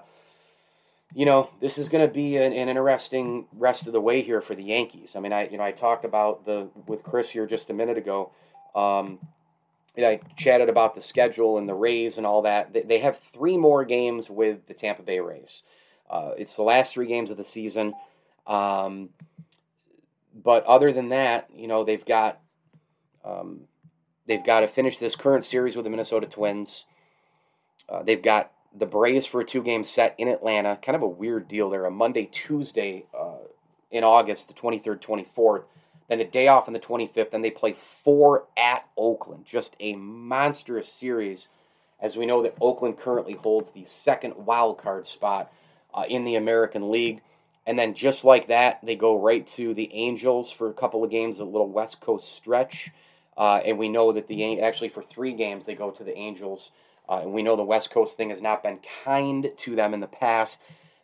you 1.15 1.25
know 1.25 1.49
this 1.61 1.79
is 1.79 1.89
going 1.89 2.05
to 2.05 2.13
be 2.13 2.39
an, 2.39 2.53
an, 2.53 2.69
interesting 2.69 3.47
rest 3.53 3.87
of 3.87 3.93
the 3.93 4.01
way 4.01 4.23
here 4.23 4.41
for 4.41 4.57
the 4.57 4.65
Yankees. 4.65 5.15
I 5.15 5.21
mean, 5.21 5.33
I 5.33 5.47
you 5.47 5.59
know 5.59 5.63
I 5.63 5.71
talked 5.71 6.05
about 6.05 6.45
the 6.45 6.67
with 6.89 7.05
Chris 7.05 7.31
here 7.31 7.47
just 7.47 7.71
a 7.71 7.73
minute 7.73 7.99
ago. 7.99 8.33
Um, 8.75 9.21
know, 10.03 10.11
I 10.11 10.21
chatted 10.37 10.69
about 10.69 10.95
the 10.95 11.03
schedule 11.03 11.59
and 11.59 11.69
the 11.69 11.75
Rays 11.75 12.17
and 12.17 12.27
all 12.27 12.43
that. 12.43 12.73
They, 12.73 12.83
they 12.83 12.99
have 13.01 13.19
three 13.19 13.57
more 13.57 13.85
games 13.85 14.31
with 14.31 14.67
the 14.67 14.75
Tampa 14.75 15.03
Bay 15.03 15.21
Rays. 15.21 15.63
Uh, 16.09 16.33
it's 16.39 16.57
the 16.57 16.63
last 16.63 16.95
three 16.95 17.07
games 17.07 17.31
of 17.31 17.37
the 17.37 17.45
season. 17.45 17.95
Um, 18.47 19.11
but 20.35 20.65
other 20.65 20.93
than 20.93 21.11
that, 21.11 21.49
you 21.55 21.69
know, 21.69 21.85
they've 21.85 22.05
got 22.05 22.41
um, 23.25 23.63
they've 24.27 24.45
got 24.45 24.61
to 24.61 24.69
finish 24.69 24.99
this 24.99 25.17
current 25.17 25.45
series 25.45 25.77
with 25.77 25.85
the 25.85 25.91
Minnesota 25.91 26.27
Twins. 26.27 26.85
Uh, 27.89 28.03
they've 28.03 28.23
got 28.23 28.53
the 28.77 28.87
Braves 28.87 29.27
for 29.27 29.41
a 29.41 29.45
two-game 29.45 29.85
set 29.85 30.15
in 30.19 30.29
Atlanta. 30.29 30.79
Kind 30.83 30.97
of 30.97 31.03
a 31.03 31.09
weird 31.09 31.49
deal 31.49 31.71
there. 31.71 31.87
A 31.87 31.91
Monday, 31.91 32.29
Tuesday 32.31 33.07
uh, 33.19 33.39
in 33.91 34.05
August, 34.05 34.49
the 34.49 34.55
23rd, 34.55 35.01
24th. 35.01 35.65
Then 36.09 36.21
a 36.21 36.25
day 36.25 36.49
off 36.49 36.69
on 36.69 36.75
the 36.75 36.81
25th. 36.81 37.31
Then 37.31 37.43
they 37.43 37.51
play 37.51 37.75
four 37.75 38.47
at 38.57 38.87
Oakland. 38.97 39.45
Just 39.47 39.77
a 39.81 39.95
monstrous 39.95 40.91
series, 40.91 41.49
as 42.01 42.17
we 42.17 42.27
know 42.27 42.43
that 42.43 42.57
Oakland 42.61 42.99
currently 42.99 43.35
holds 43.35 43.71
the 43.71 43.85
second 43.87 44.35
wild 44.37 44.79
card 44.79 45.07
spot 45.07 45.53
uh, 45.95 46.05
in 46.09 46.25
the 46.25 46.37
American 46.37 46.91
League. 46.91 47.21
And 47.69 47.79
then 47.79 47.93
just 47.93 48.25
like 48.25 48.49
that, 48.49 48.79
they 48.83 48.97
go 48.97 49.21
right 49.21 49.47
to 49.49 49.75
the 49.75 49.93
Angels 49.93 50.51
for 50.51 50.71
a 50.71 50.73
couple 50.73 51.05
of 51.05 51.11
games, 51.11 51.39
a 51.39 51.45
little 51.45 51.69
West 51.69 52.01
Coast 52.01 52.35
stretch. 52.35 52.91
Uh, 53.37 53.61
and 53.63 53.77
we 53.77 53.91
know 53.91 54.11
that 54.13 54.27
the 54.27 54.63
actually 54.63 54.89
for 54.89 55.03
three 55.03 55.35
games 55.35 55.67
they 55.67 55.75
go 55.75 55.91
to 55.91 56.03
the 56.03 56.17
Angels. 56.17 56.71
Uh, 57.07 57.19
and 57.25 57.35
we 57.35 57.43
know 57.43 57.57
the 57.57 57.63
West 57.63 57.91
Coast 57.91 58.17
thing 58.17 58.31
has 58.31 58.41
not 58.41 58.63
been 58.63 58.79
kind 59.05 59.51
to 59.59 59.77
them 59.77 59.93
in 59.93 60.01
the 60.01 60.07
past. 60.07 60.59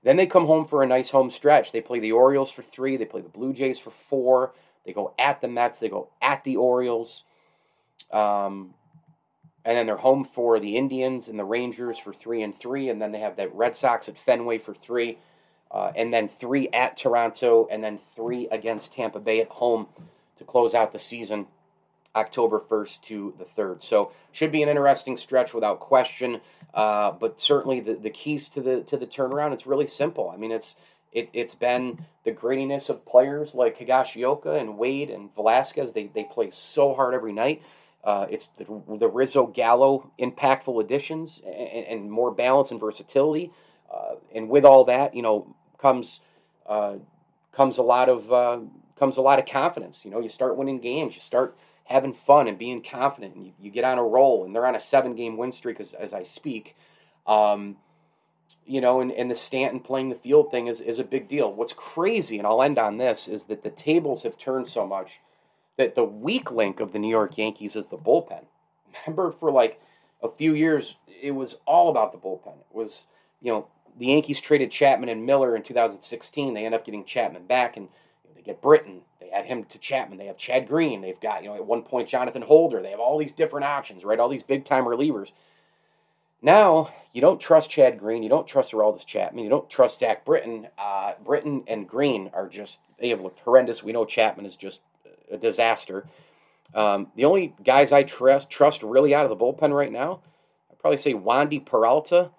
Then 0.05 0.17
they 0.17 0.27
come 0.27 0.47
home 0.47 0.67
for 0.67 0.83
a 0.83 0.87
nice 0.87 1.11
home 1.11 1.31
stretch. 1.31 1.71
They 1.71 1.83
play 1.83 2.01
the 2.01 2.13
Orioles 2.13 2.51
for 2.51 2.63
three. 2.63 2.97
They 2.97 3.05
play 3.05 3.21
the 3.21 3.29
Blue 3.29 3.53
Jays 3.53 3.79
for 3.79 3.91
four. 3.91 4.55
They 4.87 4.95
go 4.95 5.13
at 5.19 5.43
the 5.43 5.49
Mets. 5.49 5.81
They 5.81 5.91
go 5.91 6.09
at 6.23 6.45
the 6.45 6.57
Orioles. 6.57 7.25
Um, 8.11 8.73
and 9.67 9.77
then 9.77 9.85
they're 9.85 9.99
home 9.99 10.25
for 10.25 10.59
the 10.59 10.79
Indians 10.79 11.29
and 11.29 11.39
the 11.39 11.45
Rangers 11.45 11.99
for 11.99 12.15
three 12.15 12.41
and 12.41 12.59
three. 12.59 12.89
And 12.89 13.03
then 13.03 13.13
they 13.13 13.21
have 13.21 13.37
the 13.37 13.51
Red 13.51 13.77
Sox 13.77 14.09
at 14.09 14.17
Fenway 14.17 14.57
for 14.57 14.73
three 14.73 15.19
uh, 15.75 15.91
and 15.97 16.15
then 16.15 16.29
three 16.29 16.69
at 16.73 16.97
Toronto, 16.97 17.67
and 17.69 17.83
then 17.83 17.99
three 18.15 18.47
against 18.53 18.93
Tampa 18.93 19.19
Bay 19.19 19.41
at 19.41 19.49
home 19.49 19.89
to 20.39 20.45
close 20.45 20.73
out 20.73 20.93
the 20.93 21.01
season, 21.01 21.49
October 22.15 22.61
1st 22.61 23.01
to 23.03 23.35
the 23.39 23.45
3rd. 23.45 23.83
So 23.83 24.13
should 24.31 24.53
be 24.53 24.63
an 24.63 24.69
interesting 24.69 25.17
stretch 25.17 25.53
without 25.53 25.81
question. 25.81 26.41
Uh, 26.73 27.11
but 27.11 27.41
certainly 27.41 27.81
the, 27.81 27.95
the 27.95 28.11
keys 28.11 28.49
to 28.51 28.61
the 28.61 28.83
to 28.83 28.97
the 28.97 29.07
turnaround, 29.07 29.53
it's 29.53 29.67
really 29.67 29.87
simple. 29.89 30.31
I 30.33 30.37
mean, 30.37 30.53
it's 30.53 30.77
it, 31.13 31.29
it's 31.33 31.55
been 31.55 32.05
the 32.25 32.33
grittiness 32.33 32.89
of 32.89 33.05
players 33.05 33.55
like 33.55 33.79
Higashioka 33.79 34.61
and 34.61 34.79
Wade 34.79 35.11
and 35.11 35.35
Velazquez. 35.35 35.93
They, 35.93 36.07
they 36.07 36.25
play 36.25 36.51
so 36.53 36.95
hard 36.95 37.15
every 37.15 37.33
night. 37.33 37.63
Uh, 38.03 38.27
it's 38.31 38.49
the, 38.59 38.65
the 38.99 39.09
Rizzo 39.09 39.47
Gallo 39.47 40.11
impactful 40.21 40.83
additions 40.83 41.41
and, 41.45 41.87
and 41.87 42.11
more 42.11 42.33
balance 42.33 42.71
and 42.71 42.79
versatility. 42.79 43.51
Uh, 43.93 44.17
and 44.35 44.49
with 44.49 44.65
all 44.65 44.85
that, 44.85 45.15
you 45.15 45.23
know, 45.23 45.55
comes 45.85 46.21
uh, 46.67 46.95
comes 47.53 47.77
a 47.77 47.83
lot 47.83 48.09
of 48.09 48.33
uh, 48.33 48.59
comes 48.99 49.19
a 49.19 49.21
lot 49.21 49.39
of 49.39 49.45
confidence. 49.45 50.03
You 50.03 50.11
know, 50.11 50.19
you 50.19 50.31
start 50.31 50.57
winning 50.57 50.81
games, 50.81 51.15
you 51.15 51.21
start 51.21 51.57
having 51.85 52.15
fun 52.15 52.49
and 52.49 52.59
being 52.59 52.83
confident, 52.83 53.35
and 53.35 53.45
you, 53.45 53.53
you 53.61 53.71
get 53.71 53.85
on 53.85 53.99
a 53.99 54.03
roll. 54.03 54.45
And 54.45 54.55
they're 54.55 54.67
on 54.67 54.75
a 54.75 54.81
seven 54.81 55.15
game 55.15 55.37
win 55.37 55.53
streak 55.53 55.79
as, 55.81 55.93
as 55.93 56.15
I 56.15 56.23
speak. 56.23 56.75
Um, 57.27 57.77
you 58.65 58.81
know, 58.81 59.03
and, 59.03 59.13
and 59.13 59.31
the 59.31 59.37
Stanton 59.37 59.81
playing 59.81 60.09
the 60.09 60.15
field 60.15 60.51
thing 60.51 60.69
is, 60.69 60.81
is 60.81 60.99
a 60.99 61.05
big 61.05 61.29
deal. 61.29 61.53
What's 61.53 61.75
crazy, 61.75 62.39
and 62.39 62.47
I'll 62.47 62.63
end 62.63 62.79
on 62.79 62.97
this, 62.97 63.29
is 63.29 63.45
that 63.45 63.63
the 63.63 63.71
tables 63.71 64.23
have 64.23 64.39
turned 64.39 64.69
so 64.69 64.87
much 64.87 65.21
that 65.77 65.95
the 65.95 66.05
weak 66.05 66.51
link 66.51 66.81
of 66.81 66.93
the 66.93 66.99
New 66.99 67.11
York 67.11 67.37
Yankees 67.37 67.77
is 67.77 67.87
the 67.87 67.99
bullpen. 67.99 68.45
Remember, 69.07 69.33
for 69.33 69.51
like 69.53 69.83
a 70.23 70.31
few 70.31 70.55
years, 70.55 70.97
it 71.21 71.33
was 71.33 71.57
all 71.67 71.91
about 71.91 72.13
the 72.13 72.19
bullpen. 72.19 72.57
It 72.71 72.75
was, 72.75 73.05
you 73.43 73.53
know, 73.53 73.67
the 73.99 74.07
Yankees 74.07 74.41
traded 74.41 74.71
Chapman 74.71 75.09
and 75.09 75.25
Miller 75.25 75.57
in 75.57 75.63
2016. 75.63 76.55
They 76.55 76.65
end 76.65 76.75
up 76.75 76.85
getting 76.85 77.05
Chapman 77.05 77.47
back, 77.47 77.77
and 77.77 77.89
they 78.35 78.43
get 78.43 78.61
Britton. 78.61 79.03
They 79.21 79.31
add 79.31 79.47
him 79.47 79.65
to 79.65 79.79
Chapman. 79.79 80.19
They 80.19 80.27
have 80.27 80.37
Chad 80.37 80.69
Green. 80.69 81.01
They've 81.01 81.21
got 81.21 81.43
you 81.43 81.51
know 81.51 81.57
at 81.57 81.67
one 81.67 81.83
point 81.83 82.09
Jonathan 82.09 82.43
Holder. 82.43 82.83
They 82.83 82.91
have 82.91 83.01
all 83.01 83.19
these 83.19 83.33
different 83.33 83.67
options, 83.67 84.05
right? 84.05 84.19
All 84.19 84.29
these 84.29 84.43
big 84.43 84.65
time 84.65 84.85
relievers. 84.85 85.33
Now 86.43 86.93
you 87.13 87.21
don't 87.21 87.41
trust 87.41 87.71
Chad 87.71 87.99
Green. 87.99 88.23
You 88.23 88.29
don't 88.29 88.47
trust 88.47 88.73
Aroldis 88.73 89.07
Chapman. 89.07 89.45
You 89.45 89.51
don't 89.51 89.71
trust 89.71 90.01
Zach 90.01 90.25
Britton. 90.25 90.69
Uh, 90.77 91.13
Britton 91.25 91.65
and 91.67 91.89
Green 91.89 92.31
are 92.35 92.49
just 92.49 92.79
they 92.99 93.09
have 93.11 93.21
looked 93.21 93.41
horrendous. 93.41 93.83
We 93.83 93.93
know 93.93 94.05
Chapman 94.05 94.47
is 94.47 94.57
just 94.57 94.81
a 95.31 95.37
disaster. 95.37 96.07
Um, 96.75 97.09
the 97.15 97.25
only 97.25 97.55
guys 97.65 97.93
I 97.93 98.03
trust 98.03 98.51
trust 98.51 98.83
really 98.83 99.15
out 99.15 99.25
of 99.25 99.31
the 99.31 99.43
bullpen 99.43 99.73
right 99.73 99.93
now, 99.93 100.21
I'd 100.71 100.79
probably 100.79 100.99
say 100.99 101.15
Wandy 101.15 101.65
Peralta, 101.65 102.31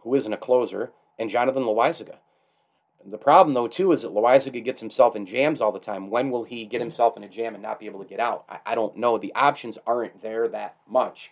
who 0.00 0.14
isn't 0.14 0.32
a 0.32 0.36
closer, 0.36 0.92
and 1.18 1.30
Jonathan 1.30 1.62
Loaisiga. 1.62 2.16
The 3.04 3.18
problem, 3.18 3.54
though, 3.54 3.68
too, 3.68 3.92
is 3.92 4.02
that 4.02 4.12
Loaisiga 4.12 4.62
gets 4.62 4.80
himself 4.80 5.16
in 5.16 5.24
jams 5.24 5.60
all 5.60 5.72
the 5.72 5.78
time. 5.78 6.10
When 6.10 6.30
will 6.30 6.44
he 6.44 6.66
get 6.66 6.82
himself 6.82 7.16
in 7.16 7.24
a 7.24 7.28
jam 7.28 7.54
and 7.54 7.62
not 7.62 7.80
be 7.80 7.86
able 7.86 8.02
to 8.02 8.08
get 8.08 8.20
out? 8.20 8.44
I, 8.48 8.58
I 8.66 8.74
don't 8.74 8.96
know. 8.96 9.16
The 9.16 9.34
options 9.34 9.78
aren't 9.86 10.20
there 10.20 10.48
that 10.48 10.76
much. 10.86 11.30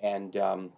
And, 0.00 0.34
um, 0.38 0.70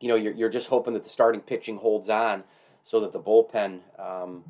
you 0.00 0.08
know, 0.08 0.16
you're, 0.16 0.32
you're 0.32 0.48
just 0.48 0.68
hoping 0.68 0.94
that 0.94 1.04
the 1.04 1.10
starting 1.10 1.40
pitching 1.40 1.76
holds 1.76 2.08
on 2.08 2.42
so 2.84 3.00
that 3.00 3.12
the 3.12 3.20
bullpen, 3.20 3.80
um, 3.98 4.44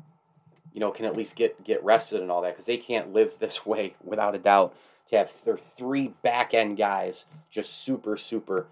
you 0.73 0.79
know, 0.79 0.89
can 0.89 1.05
at 1.05 1.15
least 1.15 1.35
get, 1.35 1.63
get 1.63 1.83
rested 1.83 2.21
and 2.21 2.31
all 2.31 2.41
that 2.41 2.53
because 2.53 2.65
they 2.65 2.77
can't 2.77 3.13
live 3.13 3.37
this 3.39 3.63
way 3.65 3.95
without 4.03 4.33
a 4.33 4.39
doubt 4.39 4.75
to 5.09 5.17
have 5.17 5.31
their 5.45 5.57
three 5.77 6.13
back 6.23 6.55
end 6.55 6.77
guys 6.77 7.25
just 7.51 7.83
super, 7.83 8.17
super 8.17 8.65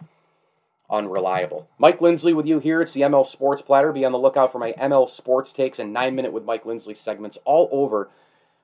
unreliable. 0.90 1.68
Mike 1.78 2.02
Lindsley 2.02 2.34
with 2.34 2.46
you 2.46 2.60
here. 2.60 2.82
It's 2.82 2.94
the 2.94 3.02
ML 3.02 3.26
Sports 3.26 3.62
Platter. 3.62 3.92
Be 3.92 4.06
on 4.06 4.12
the 4.12 4.20
lookout 4.20 4.52
for 4.52 4.60
my 4.60 4.74
ML 4.74 5.10
Sports 5.10 5.54
takes 5.54 5.80
and 5.80 5.94
nine 5.94 6.16
minute 6.16 6.34
with 6.34 6.46
Mike 6.46 6.66
Lindsley 6.66 6.96
segments 6.96 7.38
all 7.46 7.70
over 7.72 8.10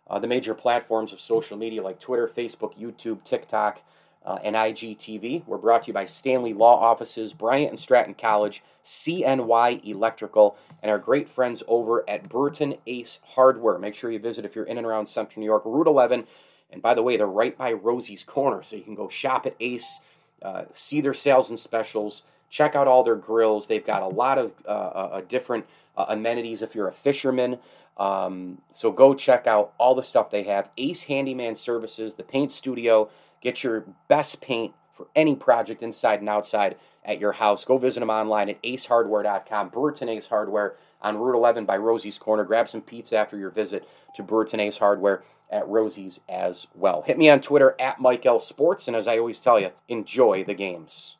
uh, 0.07 0.19
the 0.19 0.27
major 0.27 0.53
platforms 0.53 1.13
of 1.13 1.19
social 1.19 1.57
media 1.57 1.81
like 1.81 1.99
Twitter, 1.99 2.27
Facebook, 2.27 2.77
YouTube, 2.79 3.23
TikTok, 3.23 3.79
uh, 4.25 4.39
and 4.43 4.55
IGTV. 4.55 5.45
We're 5.45 5.57
brought 5.57 5.83
to 5.83 5.87
you 5.87 5.93
by 5.93 6.07
Stanley 6.07 6.53
Law 6.53 6.79
Offices, 6.79 7.33
Bryant 7.33 7.71
and 7.71 7.79
Stratton 7.79 8.15
College, 8.15 8.63
CNY 8.83 9.85
Electrical, 9.85 10.57
and 10.81 10.91
our 10.91 10.97
great 10.97 11.29
friends 11.29 11.61
over 11.67 12.07
at 12.09 12.27
Brewerton 12.27 12.79
Ace 12.87 13.19
Hardware. 13.23 13.77
Make 13.77 13.95
sure 13.95 14.11
you 14.11 14.19
visit 14.19 14.45
if 14.45 14.55
you're 14.55 14.65
in 14.65 14.77
and 14.77 14.87
around 14.87 15.07
Central 15.07 15.41
New 15.41 15.45
York, 15.45 15.63
Route 15.65 15.87
11. 15.87 16.25
And 16.71 16.81
by 16.81 16.95
the 16.95 17.03
way, 17.03 17.17
they're 17.17 17.27
right 17.27 17.55
by 17.55 17.73
Rosie's 17.73 18.23
Corner, 18.23 18.63
so 18.63 18.75
you 18.75 18.81
can 18.81 18.95
go 18.95 19.07
shop 19.07 19.45
at 19.45 19.55
Ace 19.59 19.99
uh, 20.41 20.63
see 20.73 21.01
their 21.01 21.13
sales 21.13 21.49
and 21.49 21.59
specials, 21.59 22.23
check 22.49 22.75
out 22.75 22.87
all 22.87 23.03
their 23.03 23.15
grills. 23.15 23.67
They've 23.67 23.85
got 23.85 24.01
a 24.01 24.07
lot 24.07 24.37
of 24.37 24.51
uh, 24.65 24.69
uh, 24.69 25.21
different 25.27 25.65
uh, 25.97 26.05
amenities 26.09 26.61
if 26.61 26.75
you're 26.75 26.87
a 26.87 26.93
fisherman. 26.93 27.59
Um, 27.97 28.61
so 28.73 28.91
go 28.91 29.13
check 29.13 29.47
out 29.47 29.73
all 29.77 29.95
the 29.95 30.03
stuff 30.03 30.29
they 30.29 30.43
have. 30.43 30.69
Ace 30.77 31.01
Handyman 31.01 31.55
Services, 31.55 32.15
the 32.15 32.23
paint 32.23 32.51
studio. 32.51 33.09
Get 33.41 33.63
your 33.63 33.85
best 34.07 34.41
paint 34.41 34.73
for 34.93 35.07
any 35.15 35.35
project 35.35 35.83
inside 35.83 36.19
and 36.19 36.29
outside 36.29 36.75
at 37.03 37.19
your 37.19 37.31
house. 37.31 37.63
Go 37.63 37.77
visit 37.77 37.99
them 37.99 38.09
online 38.09 38.49
at 38.49 38.61
acehardware.com. 38.63 39.69
Brewerton 39.69 40.09
Ace 40.09 40.27
Hardware 40.27 40.75
on 41.01 41.17
Route 41.17 41.35
11 41.35 41.65
by 41.65 41.77
Rosie's 41.77 42.17
Corner. 42.17 42.43
Grab 42.43 42.67
some 42.67 42.81
pizza 42.81 43.17
after 43.17 43.37
your 43.37 43.51
visit 43.51 43.87
to 44.15 44.23
Brewerton 44.23 44.59
Ace 44.59 44.77
Hardware 44.77 45.23
at 45.49 45.67
Rosie's 45.67 46.19
as 46.29 46.67
well. 46.75 47.03
Hit 47.03 47.17
me 47.17 47.29
on 47.29 47.41
Twitter 47.41 47.75
at 47.79 47.99
Mike 47.99 48.25
L 48.25 48.39
Sports, 48.39 48.87
and 48.87 48.95
as 48.95 49.07
I 49.07 49.17
always 49.17 49.39
tell 49.39 49.59
you, 49.59 49.71
enjoy 49.87 50.43
the 50.43 50.53
games. 50.53 51.17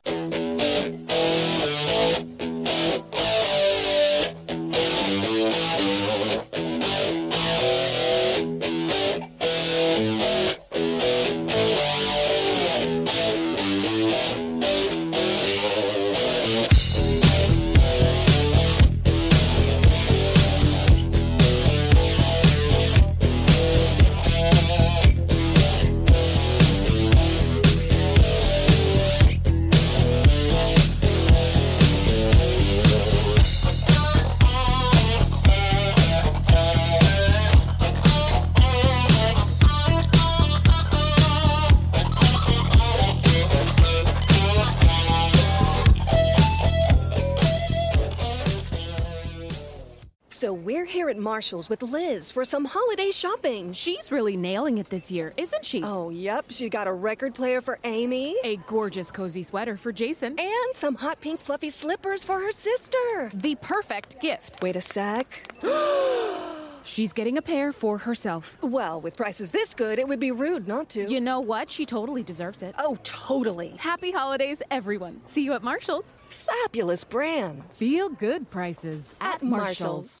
Marshall's 51.26 51.68
with 51.68 51.82
Liz 51.82 52.30
for 52.30 52.44
some 52.44 52.64
holiday 52.64 53.10
shopping. 53.10 53.72
She's 53.72 54.12
really 54.12 54.36
nailing 54.36 54.78
it 54.78 54.90
this 54.90 55.10
year, 55.10 55.34
isn't 55.36 55.64
she? 55.64 55.82
Oh, 55.82 56.08
yep. 56.08 56.44
She 56.50 56.68
got 56.68 56.86
a 56.86 56.92
record 56.92 57.34
player 57.34 57.60
for 57.60 57.80
Amy. 57.82 58.36
A 58.44 58.58
gorgeous 58.68 59.10
cozy 59.10 59.42
sweater 59.42 59.76
for 59.76 59.90
Jason. 59.90 60.38
And 60.38 60.70
some 60.72 60.94
hot 60.94 61.20
pink 61.20 61.40
fluffy 61.40 61.70
slippers 61.70 62.22
for 62.22 62.38
her 62.38 62.52
sister. 62.52 63.28
The 63.34 63.56
perfect 63.56 64.20
gift. 64.20 64.62
Wait 64.62 64.76
a 64.76 64.80
sec. 64.80 65.52
She's 66.84 67.12
getting 67.12 67.38
a 67.38 67.42
pair 67.42 67.72
for 67.72 67.98
herself. 67.98 68.56
Well, 68.62 69.00
with 69.00 69.16
prices 69.16 69.50
this 69.50 69.74
good, 69.74 69.98
it 69.98 70.06
would 70.06 70.20
be 70.20 70.30
rude 70.30 70.68
not 70.68 70.88
to. 70.90 71.10
You 71.10 71.20
know 71.20 71.40
what? 71.40 71.68
She 71.72 71.84
totally 71.84 72.22
deserves 72.22 72.62
it. 72.62 72.76
Oh, 72.78 72.98
totally. 73.02 73.70
Happy 73.78 74.12
holidays, 74.12 74.58
everyone. 74.70 75.20
See 75.26 75.42
you 75.42 75.54
at 75.54 75.64
Marshall's. 75.64 76.06
Fabulous 76.06 77.02
brands. 77.02 77.80
Feel 77.80 78.10
good 78.10 78.48
prices 78.48 79.12
at, 79.20 79.34
At 79.36 79.42
Marshall's. 79.42 80.20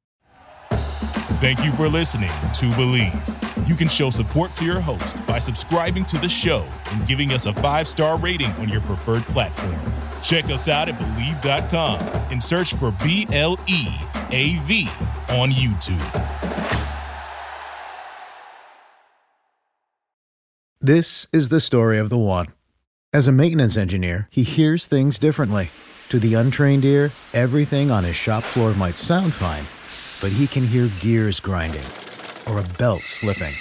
Thank 1.41 1.65
you 1.65 1.71
for 1.71 1.87
listening 1.87 2.29
to 2.29 2.69
Bleav. 2.77 3.67
You 3.67 3.73
can 3.73 3.87
show 3.87 4.11
support 4.11 4.53
to 4.53 4.63
your 4.63 4.79
host 4.79 5.25
by 5.25 5.39
subscribing 5.39 6.05
to 6.05 6.19
the 6.19 6.29
show 6.29 6.67
and 6.91 7.07
giving 7.07 7.31
us 7.31 7.47
a 7.47 7.53
five 7.55 7.87
star 7.87 8.19
rating 8.19 8.51
on 8.59 8.69
your 8.69 8.81
preferred 8.81 9.23
platform. 9.23 9.75
Check 10.21 10.45
us 10.45 10.67
out 10.67 10.87
at 10.87 10.99
Bleav.com 10.99 11.99
and 12.31 12.43
search 12.43 12.75
for 12.75 12.91
B 13.03 13.25
L 13.33 13.57
E 13.67 13.87
A 14.29 14.59
V 14.65 14.87
on 15.29 15.49
YouTube. 15.49 16.27
This 20.79 21.25
is 21.33 21.49
the 21.49 21.59
story 21.59 21.97
of 21.97 22.09
the 22.09 22.19
one. 22.19 22.47
As 23.11 23.27
a 23.27 23.31
maintenance 23.31 23.77
engineer, 23.77 24.27
he 24.29 24.43
hears 24.43 24.85
things 24.85 25.17
differently. 25.17 25.71
To 26.09 26.19
the 26.19 26.35
untrained 26.35 26.85
ear, 26.85 27.09
everything 27.33 27.89
on 27.89 28.03
his 28.03 28.15
shop 28.15 28.43
floor 28.43 28.75
might 28.75 28.97
sound 28.97 29.33
fine, 29.33 29.65
but 30.21 30.31
he 30.31 30.47
can 30.47 30.65
hear 30.65 30.89
gears 30.99 31.39
grinding 31.39 31.85
or 32.47 32.59
a 32.59 32.77
belt 32.77 33.01
slipping. 33.01 33.53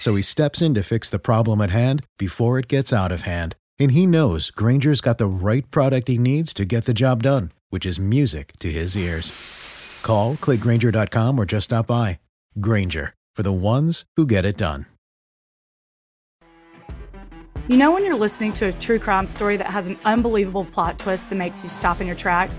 So 0.00 0.14
he 0.14 0.22
steps 0.22 0.62
in 0.62 0.74
to 0.74 0.82
fix 0.82 1.10
the 1.10 1.18
problem 1.18 1.60
at 1.60 1.70
hand 1.70 2.04
before 2.18 2.58
it 2.58 2.68
gets 2.68 2.92
out 2.92 3.12
of 3.12 3.22
hand. 3.22 3.56
And 3.78 3.92
he 3.92 4.06
knows 4.06 4.50
Grainger's 4.50 5.00
got 5.00 5.18
the 5.18 5.26
right 5.26 5.68
product 5.70 6.08
he 6.08 6.18
needs 6.18 6.52
to 6.54 6.64
get 6.64 6.84
the 6.84 6.94
job 6.94 7.22
done, 7.22 7.52
which 7.70 7.86
is 7.86 7.98
music 7.98 8.52
to 8.60 8.70
his 8.70 8.96
ears. 8.96 9.32
Call, 10.02 10.36
clickgrainger.com, 10.36 11.38
or 11.38 11.44
just 11.44 11.66
stop 11.66 11.86
by. 11.86 12.18
Grainger, 12.60 13.14
for 13.36 13.42
the 13.42 13.52
ones 13.52 14.04
who 14.16 14.26
get 14.26 14.44
it 14.44 14.56
done. 14.56 14.86
You 17.68 17.76
know, 17.76 17.92
when 17.92 18.02
you're 18.02 18.16
listening 18.16 18.54
to 18.54 18.68
a 18.68 18.72
true 18.72 18.98
crime 18.98 19.26
story 19.26 19.58
that 19.58 19.66
has 19.66 19.88
an 19.88 19.98
unbelievable 20.06 20.64
plot 20.64 20.98
twist 20.98 21.28
that 21.28 21.34
makes 21.34 21.62
you 21.62 21.68
stop 21.68 22.00
in 22.00 22.06
your 22.06 22.16
tracks? 22.16 22.58